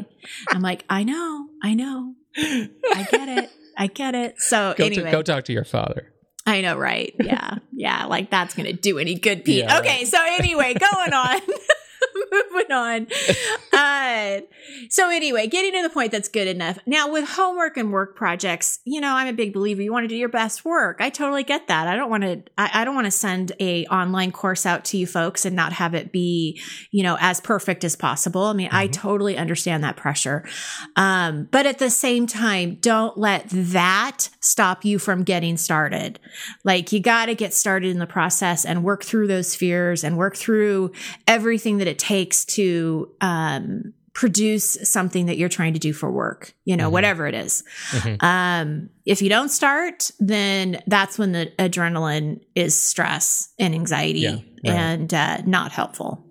I'm 0.50 0.62
like, 0.62 0.86
I 0.90 1.04
know, 1.04 1.48
I 1.62 1.74
know. 1.74 2.16
I 2.38 3.08
get 3.12 3.30
it. 3.30 3.50
I 3.78 3.88
get 3.88 4.14
it. 4.14 4.40
So, 4.40 4.74
go, 4.78 4.86
anyway. 4.86 5.06
to, 5.06 5.12
go 5.12 5.24
talk 5.24 5.46
to 5.46 5.54
your 5.54 5.66
father. 5.66 6.14
I 6.50 6.62
know, 6.62 6.78
right? 6.78 7.16
Yeah. 7.20 7.58
Yeah. 7.80 8.08
Like 8.08 8.30
that's 8.30 8.56
going 8.56 8.66
to 8.66 8.74
do 8.74 9.00
any 9.00 9.16
good, 9.16 9.46
Pete. 9.46 9.60
Yeah, 9.64 9.80
okay. 9.80 10.04
So, 10.04 10.18
anyway, 10.22 10.74
going 10.74 11.14
on. 11.14 11.40
Moving 12.32 12.72
on. 12.72 13.08
Uh, 13.74 14.42
so, 14.90 15.10
anyway, 15.10 15.48
getting 15.48 15.74
to 15.74 15.82
the 15.88 15.94
point 15.94 16.12
that's 16.12 16.28
good 16.30 16.48
enough. 16.48 16.80
Now, 16.86 17.12
with 17.12 17.28
homework 17.30 17.78
and 17.78 17.92
work 17.92 18.16
projects, 18.16 18.80
you 18.86 19.02
know, 19.02 19.14
I'm 19.14 19.28
a 19.28 19.34
big 19.34 19.54
believer. 19.54 19.82
You 19.82 19.92
want 19.92 20.04
to 20.04 20.08
do 20.08 20.16
your 20.16 20.30
best 20.30 20.66
work. 20.66 20.98
I 21.00 21.10
totally 21.10 21.44
get 21.44 21.68
that. 21.68 21.88
I 21.88 21.96
don't 21.96 22.10
want 22.10 22.24
to. 22.24 22.44
I, 22.58 22.82
I 22.82 22.86
don't 22.86 22.96
want 22.96 23.06
to 23.06 23.12
send 23.12 23.52
a 23.60 23.86
online 23.88 24.32
course 24.32 24.66
out 24.66 24.86
to 24.86 24.98
you 24.98 25.08
folks 25.08 25.46
and 25.46 25.56
not 25.56 25.74
have 25.74 25.94
it 25.94 26.12
be, 26.12 26.60
you 26.92 27.04
know, 27.04 27.18
as 27.20 27.40
perfect 27.40 27.84
as 27.84 27.96
possible. 27.96 28.44
I 28.44 28.54
mean, 28.54 28.70
I 28.72 28.88
Mhm. 28.88 28.94
totally 28.94 29.38
understand 29.38 29.84
that 29.84 29.98
pressure. 29.98 30.44
Um, 30.96 31.48
but 31.52 31.66
at 31.66 31.80
the 31.80 31.90
same 31.90 32.28
time, 32.28 32.78
don't 32.82 33.18
let 33.18 33.46
that 33.50 34.30
stop 34.40 34.84
you 34.86 35.00
from 35.00 35.24
getting 35.24 35.58
started. 35.58 36.20
Like 36.64 36.92
you 36.92 37.00
got 37.00 37.28
to 37.28 37.36
get 37.36 37.54
started 37.54 37.90
in 37.92 38.00
the 38.00 38.08
process 38.08 38.66
and 38.66 38.84
work 38.84 39.04
through 39.04 39.28
those 39.28 39.56
fears 39.56 40.04
and 40.04 40.18
work 40.18 40.36
through 40.36 40.92
everything 41.28 41.78
that 41.78 41.88
it 41.88 41.98
takes 42.00 42.09
to 42.46 43.10
um, 43.22 43.94
produce 44.14 44.78
something 44.84 45.28
that 45.28 45.38
you're 45.38 45.48
trying 45.50 45.74
to 45.74 45.80
do 45.80 45.94
for 45.94 46.12
work. 46.12 46.54
You 46.66 46.76
know, 46.76 46.90
Mhm. 46.90 46.92
whatever 46.92 47.28
it 47.28 47.36
is. 47.36 47.64
Mhm. 47.92 48.22
Um, 48.24 48.90
if 49.06 49.22
you 49.22 49.30
don't 49.30 49.50
start, 49.50 50.12
then 50.20 50.82
that's 50.88 51.18
when 51.18 51.32
the 51.32 51.52
adrenaline 51.58 52.42
is 52.56 52.78
stress 52.78 53.50
and 53.60 53.74
anxiety 53.74 54.20
Yeah, 54.22 54.32
right. 54.32 54.44
and 54.66 55.14
uh, 55.14 55.38
not 55.46 55.72
helpful. 55.72 56.26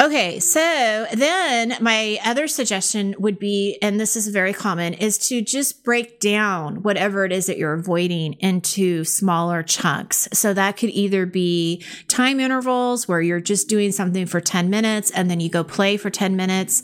Okay, 0.00 0.38
so 0.38 1.06
then 1.12 1.76
my 1.80 2.20
other 2.24 2.46
suggestion 2.46 3.16
would 3.18 3.36
be, 3.36 3.78
and 3.82 3.98
this 3.98 4.14
is 4.14 4.28
very 4.28 4.52
common, 4.52 4.94
is 4.94 5.18
to 5.28 5.42
just 5.42 5.82
break 5.82 6.20
down 6.20 6.84
whatever 6.84 7.24
it 7.24 7.32
is 7.32 7.46
that 7.46 7.58
you're 7.58 7.72
avoiding 7.72 8.34
into 8.34 9.02
smaller 9.02 9.64
chunks. 9.64 10.28
So 10.32 10.54
that 10.54 10.76
could 10.76 10.90
either 10.90 11.26
be 11.26 11.84
time 12.06 12.38
intervals 12.38 13.08
where 13.08 13.20
you're 13.20 13.40
just 13.40 13.68
doing 13.68 13.90
something 13.90 14.26
for 14.26 14.40
10 14.40 14.70
minutes 14.70 15.10
and 15.10 15.28
then 15.28 15.40
you 15.40 15.48
go 15.48 15.64
play 15.64 15.96
for 15.96 16.10
10 16.10 16.36
minutes. 16.36 16.82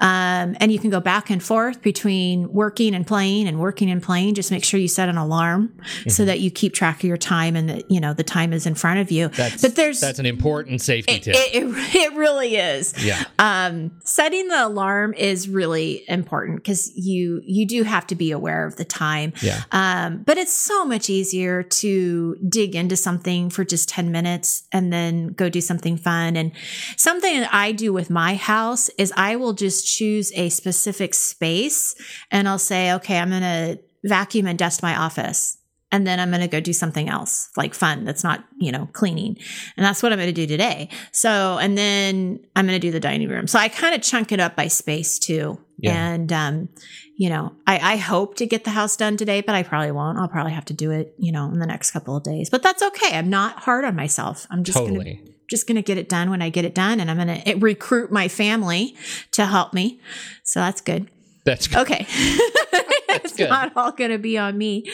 Um, 0.00 0.56
and 0.58 0.72
you 0.72 0.80
can 0.80 0.90
go 0.90 0.98
back 0.98 1.30
and 1.30 1.40
forth 1.40 1.82
between 1.82 2.52
working 2.52 2.96
and 2.96 3.06
playing 3.06 3.46
and 3.46 3.60
working 3.60 3.90
and 3.90 4.02
playing. 4.02 4.34
Just 4.34 4.50
make 4.50 4.64
sure 4.64 4.80
you 4.80 4.88
set 4.88 5.08
an 5.08 5.16
alarm 5.16 5.72
so 6.08 6.24
that 6.24 6.40
you 6.40 6.50
keep 6.50 6.74
track 6.74 6.96
of 6.96 7.04
your 7.04 7.16
time 7.16 7.54
and 7.54 7.68
that, 7.68 7.88
you 7.88 8.00
know, 8.00 8.12
the 8.12 8.24
time 8.24 8.52
is 8.52 8.66
in 8.66 8.74
front 8.74 8.98
of 8.98 9.12
you. 9.12 9.28
That's, 9.28 9.62
but 9.62 9.76
there's, 9.76 10.00
that's 10.00 10.18
an 10.18 10.26
important 10.26 10.80
safety 10.82 11.14
it, 11.14 11.22
tip. 11.22 11.36
it, 11.36 11.54
it, 11.54 11.94
it 11.94 12.12
really 12.14 12.55
is. 12.56 12.94
yeah. 13.04 13.24
Um, 13.38 13.92
setting 14.04 14.48
the 14.48 14.66
alarm 14.66 15.14
is 15.14 15.48
really 15.48 16.04
important 16.08 16.56
because 16.56 16.92
you 16.96 17.40
you 17.44 17.66
do 17.66 17.82
have 17.82 18.06
to 18.08 18.14
be 18.14 18.30
aware 18.30 18.66
of 18.66 18.76
the 18.76 18.84
time. 18.84 19.32
Yeah. 19.42 19.62
Um, 19.72 20.22
but 20.24 20.38
it's 20.38 20.52
so 20.52 20.84
much 20.84 21.10
easier 21.10 21.62
to 21.62 22.36
dig 22.48 22.74
into 22.74 22.96
something 22.96 23.50
for 23.50 23.64
just 23.64 23.88
10 23.88 24.10
minutes 24.10 24.64
and 24.72 24.92
then 24.92 25.28
go 25.28 25.48
do 25.48 25.60
something 25.60 25.96
fun. 25.96 26.36
And 26.36 26.52
something 26.96 27.40
that 27.40 27.52
I 27.52 27.72
do 27.72 27.92
with 27.92 28.10
my 28.10 28.34
house 28.34 28.88
is 28.98 29.12
I 29.16 29.36
will 29.36 29.52
just 29.52 29.86
choose 29.86 30.32
a 30.34 30.48
specific 30.48 31.14
space 31.14 31.94
and 32.30 32.48
I'll 32.48 32.58
say, 32.58 32.92
okay, 32.94 33.18
I'm 33.18 33.30
going 33.30 33.42
to 33.42 33.78
vacuum 34.04 34.46
and 34.46 34.58
dust 34.58 34.82
my 34.82 34.96
office. 34.96 35.58
And 35.92 36.04
then 36.06 36.18
I'm 36.18 36.30
going 36.30 36.40
to 36.40 36.48
go 36.48 36.60
do 36.60 36.72
something 36.72 37.08
else 37.08 37.48
like 37.56 37.72
fun 37.72 38.04
that's 38.04 38.24
not, 38.24 38.44
you 38.58 38.72
know, 38.72 38.88
cleaning. 38.92 39.36
And 39.76 39.86
that's 39.86 40.02
what 40.02 40.12
I'm 40.12 40.18
going 40.18 40.28
to 40.28 40.32
do 40.32 40.46
today. 40.46 40.88
So, 41.12 41.58
and 41.58 41.78
then 41.78 42.40
I'm 42.56 42.66
going 42.66 42.78
to 42.78 42.84
do 42.84 42.90
the 42.90 43.00
dining 43.00 43.28
room. 43.28 43.46
So 43.46 43.58
I 43.58 43.68
kind 43.68 43.94
of 43.94 44.02
chunk 44.02 44.32
it 44.32 44.40
up 44.40 44.56
by 44.56 44.66
space 44.66 45.18
too. 45.18 45.60
Yeah. 45.78 45.94
And, 45.94 46.32
um, 46.32 46.68
you 47.16 47.28
know, 47.30 47.52
I, 47.66 47.92
I 47.92 47.96
hope 47.96 48.34
to 48.36 48.46
get 48.46 48.64
the 48.64 48.70
house 48.70 48.96
done 48.96 49.16
today, 49.16 49.42
but 49.42 49.54
I 49.54 49.62
probably 49.62 49.92
won't. 49.92 50.18
I'll 50.18 50.28
probably 50.28 50.52
have 50.52 50.64
to 50.66 50.74
do 50.74 50.90
it, 50.90 51.14
you 51.18 51.30
know, 51.30 51.44
in 51.46 51.60
the 51.60 51.66
next 51.66 51.92
couple 51.92 52.16
of 52.16 52.24
days. 52.24 52.50
But 52.50 52.62
that's 52.62 52.82
okay. 52.82 53.16
I'm 53.16 53.30
not 53.30 53.60
hard 53.60 53.84
on 53.84 53.94
myself. 53.94 54.46
I'm 54.50 54.64
just 54.64 54.76
gonna 54.76 54.88
Totally. 54.88 55.34
just 55.48 55.68
going 55.68 55.76
to 55.76 55.82
get 55.82 55.98
it 55.98 56.08
done 56.08 56.30
when 56.30 56.42
I 56.42 56.50
get 56.50 56.64
it 56.64 56.74
done. 56.74 56.98
And 56.98 57.10
I'm 57.10 57.16
going 57.16 57.40
to 57.40 57.54
recruit 57.58 58.10
my 58.10 58.26
family 58.26 58.96
to 59.32 59.46
help 59.46 59.72
me. 59.72 60.00
So 60.42 60.60
that's 60.60 60.80
good. 60.80 61.08
That's 61.44 61.68
good. 61.68 61.78
Okay. 61.78 62.06
it's 62.08 63.36
good. 63.36 63.48
not 63.48 63.72
all 63.76 63.92
going 63.92 64.10
to 64.10 64.18
be 64.18 64.36
on 64.36 64.58
me. 64.58 64.90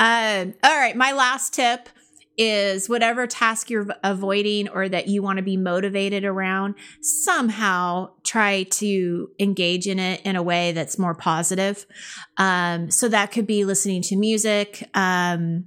Um, 0.00 0.54
all 0.64 0.76
right. 0.76 0.96
My 0.96 1.12
last 1.12 1.54
tip 1.54 1.88
is 2.38 2.88
whatever 2.88 3.26
task 3.26 3.68
you're 3.68 3.86
avoiding 4.02 4.66
or 4.70 4.88
that 4.88 5.08
you 5.08 5.22
want 5.22 5.36
to 5.36 5.42
be 5.42 5.58
motivated 5.58 6.24
around, 6.24 6.74
somehow 7.02 8.08
try 8.24 8.62
to 8.62 9.30
engage 9.38 9.86
in 9.86 9.98
it 9.98 10.22
in 10.24 10.36
a 10.36 10.42
way 10.42 10.72
that's 10.72 10.98
more 10.98 11.14
positive. 11.14 11.84
Um, 12.38 12.90
so 12.90 13.08
that 13.08 13.30
could 13.30 13.46
be 13.46 13.66
listening 13.66 14.00
to 14.02 14.16
music. 14.16 14.88
Um, 14.94 15.66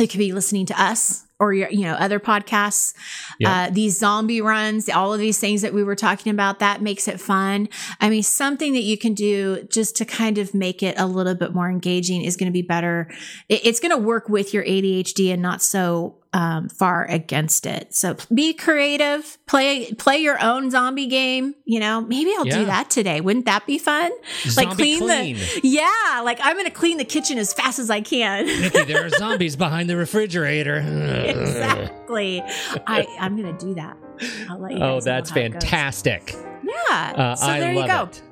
it 0.00 0.08
could 0.10 0.18
be 0.18 0.32
listening 0.32 0.66
to 0.66 0.80
us 0.82 1.24
or 1.40 1.52
your, 1.52 1.70
you 1.70 1.82
know, 1.82 1.92
other 1.94 2.18
podcasts. 2.18 2.94
Yeah. 3.38 3.66
Uh, 3.66 3.70
these 3.70 3.96
zombie 3.96 4.40
runs, 4.40 4.88
all 4.88 5.12
of 5.14 5.20
these 5.20 5.38
things 5.38 5.62
that 5.62 5.72
we 5.72 5.84
were 5.84 5.94
talking 5.94 6.30
about, 6.32 6.58
that 6.58 6.82
makes 6.82 7.06
it 7.06 7.20
fun. 7.20 7.68
I 8.00 8.10
mean, 8.10 8.24
something 8.24 8.72
that 8.72 8.82
you 8.82 8.98
can 8.98 9.14
do 9.14 9.62
just 9.70 9.94
to 9.96 10.04
kind 10.04 10.38
of 10.38 10.52
make 10.52 10.82
it 10.82 10.98
a 10.98 11.06
little 11.06 11.36
bit 11.36 11.54
more 11.54 11.70
engaging 11.70 12.22
is 12.22 12.36
going 12.36 12.48
to 12.48 12.52
be 12.52 12.62
better. 12.62 13.08
It- 13.48 13.64
it's 13.64 13.78
going 13.78 13.92
to 13.92 13.98
work 13.98 14.28
with 14.28 14.52
your 14.52 14.64
ADHD 14.64 15.32
and 15.32 15.40
not 15.40 15.62
so 15.62 16.17
um, 16.32 16.68
far 16.68 17.04
against 17.06 17.64
it. 17.66 17.94
So 17.94 18.16
be 18.32 18.52
creative, 18.54 19.38
play 19.46 19.92
play 19.94 20.18
your 20.18 20.42
own 20.42 20.70
zombie 20.70 21.06
game. 21.06 21.54
You 21.64 21.80
know, 21.80 22.00
maybe 22.02 22.32
I'll 22.38 22.46
Yeah. 22.46 22.58
do 22.58 22.64
that 22.66 22.90
today. 22.90 23.20
Wouldn't 23.20 23.46
that 23.46 23.66
be 23.66 23.78
fun? 23.78 24.10
Zombie 24.42 24.98
clean. 24.98 25.36
the 25.36 25.60
yeah, 25.62 26.20
like 26.24 26.38
I'm 26.42 26.54
going 26.54 26.66
to 26.66 26.70
clean 26.70 26.98
the 26.98 27.04
kitchen 27.04 27.38
as 27.38 27.52
fast 27.54 27.78
as 27.78 27.90
I 27.90 28.00
can. 28.00 28.46
Nikki, 28.46 28.84
there 28.84 29.04
are 29.06 29.08
zombies 29.18 29.56
behind 29.56 29.88
the 29.88 29.96
refrigerator. 29.96 30.78
exactly. 31.26 32.42
I 32.86 33.06
I'm 33.18 33.36
going 33.40 33.56
to 33.56 33.64
do 33.66 33.74
that. 33.74 33.96
I'll 34.48 34.58
let 34.58 34.72
you 34.72 34.78
Oh, 34.82 35.00
that's 35.00 35.30
fantastic. 35.30 36.34
Yeah. 36.62 37.12
Uh, 37.16 37.34
so 37.36 37.46
I 37.46 37.60
there 37.60 37.72
you 37.72 37.86
go. 37.86 38.02
it. 38.04 38.22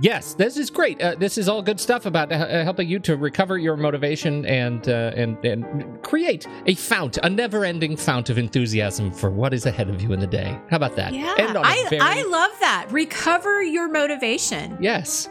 Yes, 0.00 0.34
this 0.34 0.56
is 0.56 0.70
great. 0.70 1.00
Uh, 1.02 1.14
this 1.18 1.36
is 1.36 1.48
all 1.48 1.60
good 1.62 1.78
stuff 1.78 2.06
about 2.06 2.32
uh, 2.32 2.64
helping 2.64 2.88
you 2.88 2.98
to 3.00 3.16
recover 3.16 3.58
your 3.58 3.76
motivation 3.76 4.46
and 4.46 4.88
uh, 4.88 5.12
and 5.14 5.44
and 5.44 6.02
create 6.02 6.46
a 6.66 6.74
fount, 6.74 7.18
a 7.22 7.28
never-ending 7.28 7.96
fount 7.96 8.30
of 8.30 8.38
enthusiasm 8.38 9.12
for 9.12 9.30
what 9.30 9.52
is 9.52 9.66
ahead 9.66 9.90
of 9.90 10.00
you 10.00 10.12
in 10.12 10.20
the 10.20 10.26
day. 10.26 10.58
How 10.70 10.76
about 10.76 10.96
that? 10.96 11.12
Yeah, 11.12 11.34
on 11.56 11.88
very- 11.90 12.00
I 12.00 12.22
love 12.22 12.52
that. 12.60 12.86
Recover 12.90 13.62
your 13.62 13.88
motivation. 13.88 14.78
yes. 14.80 15.28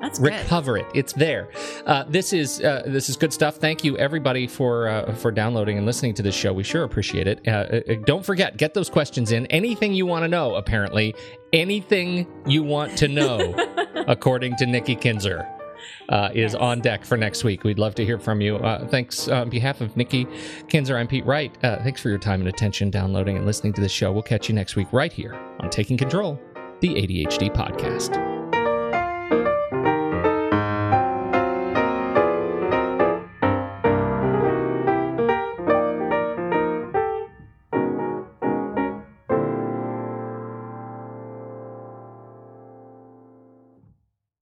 That's 0.00 0.20
good. 0.20 0.26
recover 0.32 0.76
it 0.78 0.86
it's 0.94 1.12
there 1.14 1.48
uh, 1.84 2.04
this 2.04 2.32
is 2.32 2.60
uh, 2.60 2.84
this 2.86 3.08
is 3.08 3.16
good 3.16 3.32
stuff 3.32 3.56
thank 3.56 3.82
you 3.82 3.98
everybody 3.98 4.46
for 4.46 4.86
uh, 4.86 5.12
for 5.16 5.32
downloading 5.32 5.76
and 5.76 5.84
listening 5.84 6.14
to 6.14 6.22
this 6.22 6.36
show 6.36 6.52
we 6.52 6.62
sure 6.62 6.84
appreciate 6.84 7.26
it 7.26 7.40
uh, 7.48 7.50
uh, 7.50 7.80
don't 8.04 8.24
forget 8.24 8.56
get 8.56 8.74
those 8.74 8.88
questions 8.88 9.32
in 9.32 9.44
anything 9.46 9.92
you 9.94 10.06
want 10.06 10.22
to 10.22 10.28
know 10.28 10.54
apparently 10.54 11.16
anything 11.52 12.28
you 12.46 12.62
want 12.62 12.96
to 12.98 13.08
know 13.08 13.38
according 14.06 14.56
to 14.56 14.66
nikki 14.66 14.94
kinzer 14.94 15.46
uh, 16.08 16.30
is 16.34 16.54
on 16.54 16.80
deck 16.80 17.04
for 17.04 17.16
next 17.16 17.44
week. 17.44 17.64
We'd 17.64 17.78
love 17.78 17.94
to 17.96 18.04
hear 18.04 18.18
from 18.18 18.40
you. 18.40 18.56
Uh, 18.56 18.86
thanks 18.88 19.28
uh, 19.28 19.42
on 19.42 19.50
behalf 19.50 19.80
of 19.80 19.96
Nikki 19.96 20.26
Kinzer. 20.68 20.96
I'm 20.96 21.06
Pete 21.06 21.26
Wright. 21.26 21.56
Uh, 21.64 21.82
thanks 21.82 22.00
for 22.00 22.08
your 22.08 22.18
time 22.18 22.40
and 22.40 22.48
attention 22.48 22.90
downloading 22.90 23.36
and 23.36 23.46
listening 23.46 23.72
to 23.74 23.80
the 23.80 23.88
show. 23.88 24.12
We'll 24.12 24.22
catch 24.22 24.48
you 24.48 24.54
next 24.54 24.76
week 24.76 24.88
right 24.92 25.12
here 25.12 25.34
on 25.60 25.70
Taking 25.70 25.96
Control, 25.96 26.40
the 26.80 26.88
ADHD 26.88 27.54
podcast. 27.54 28.27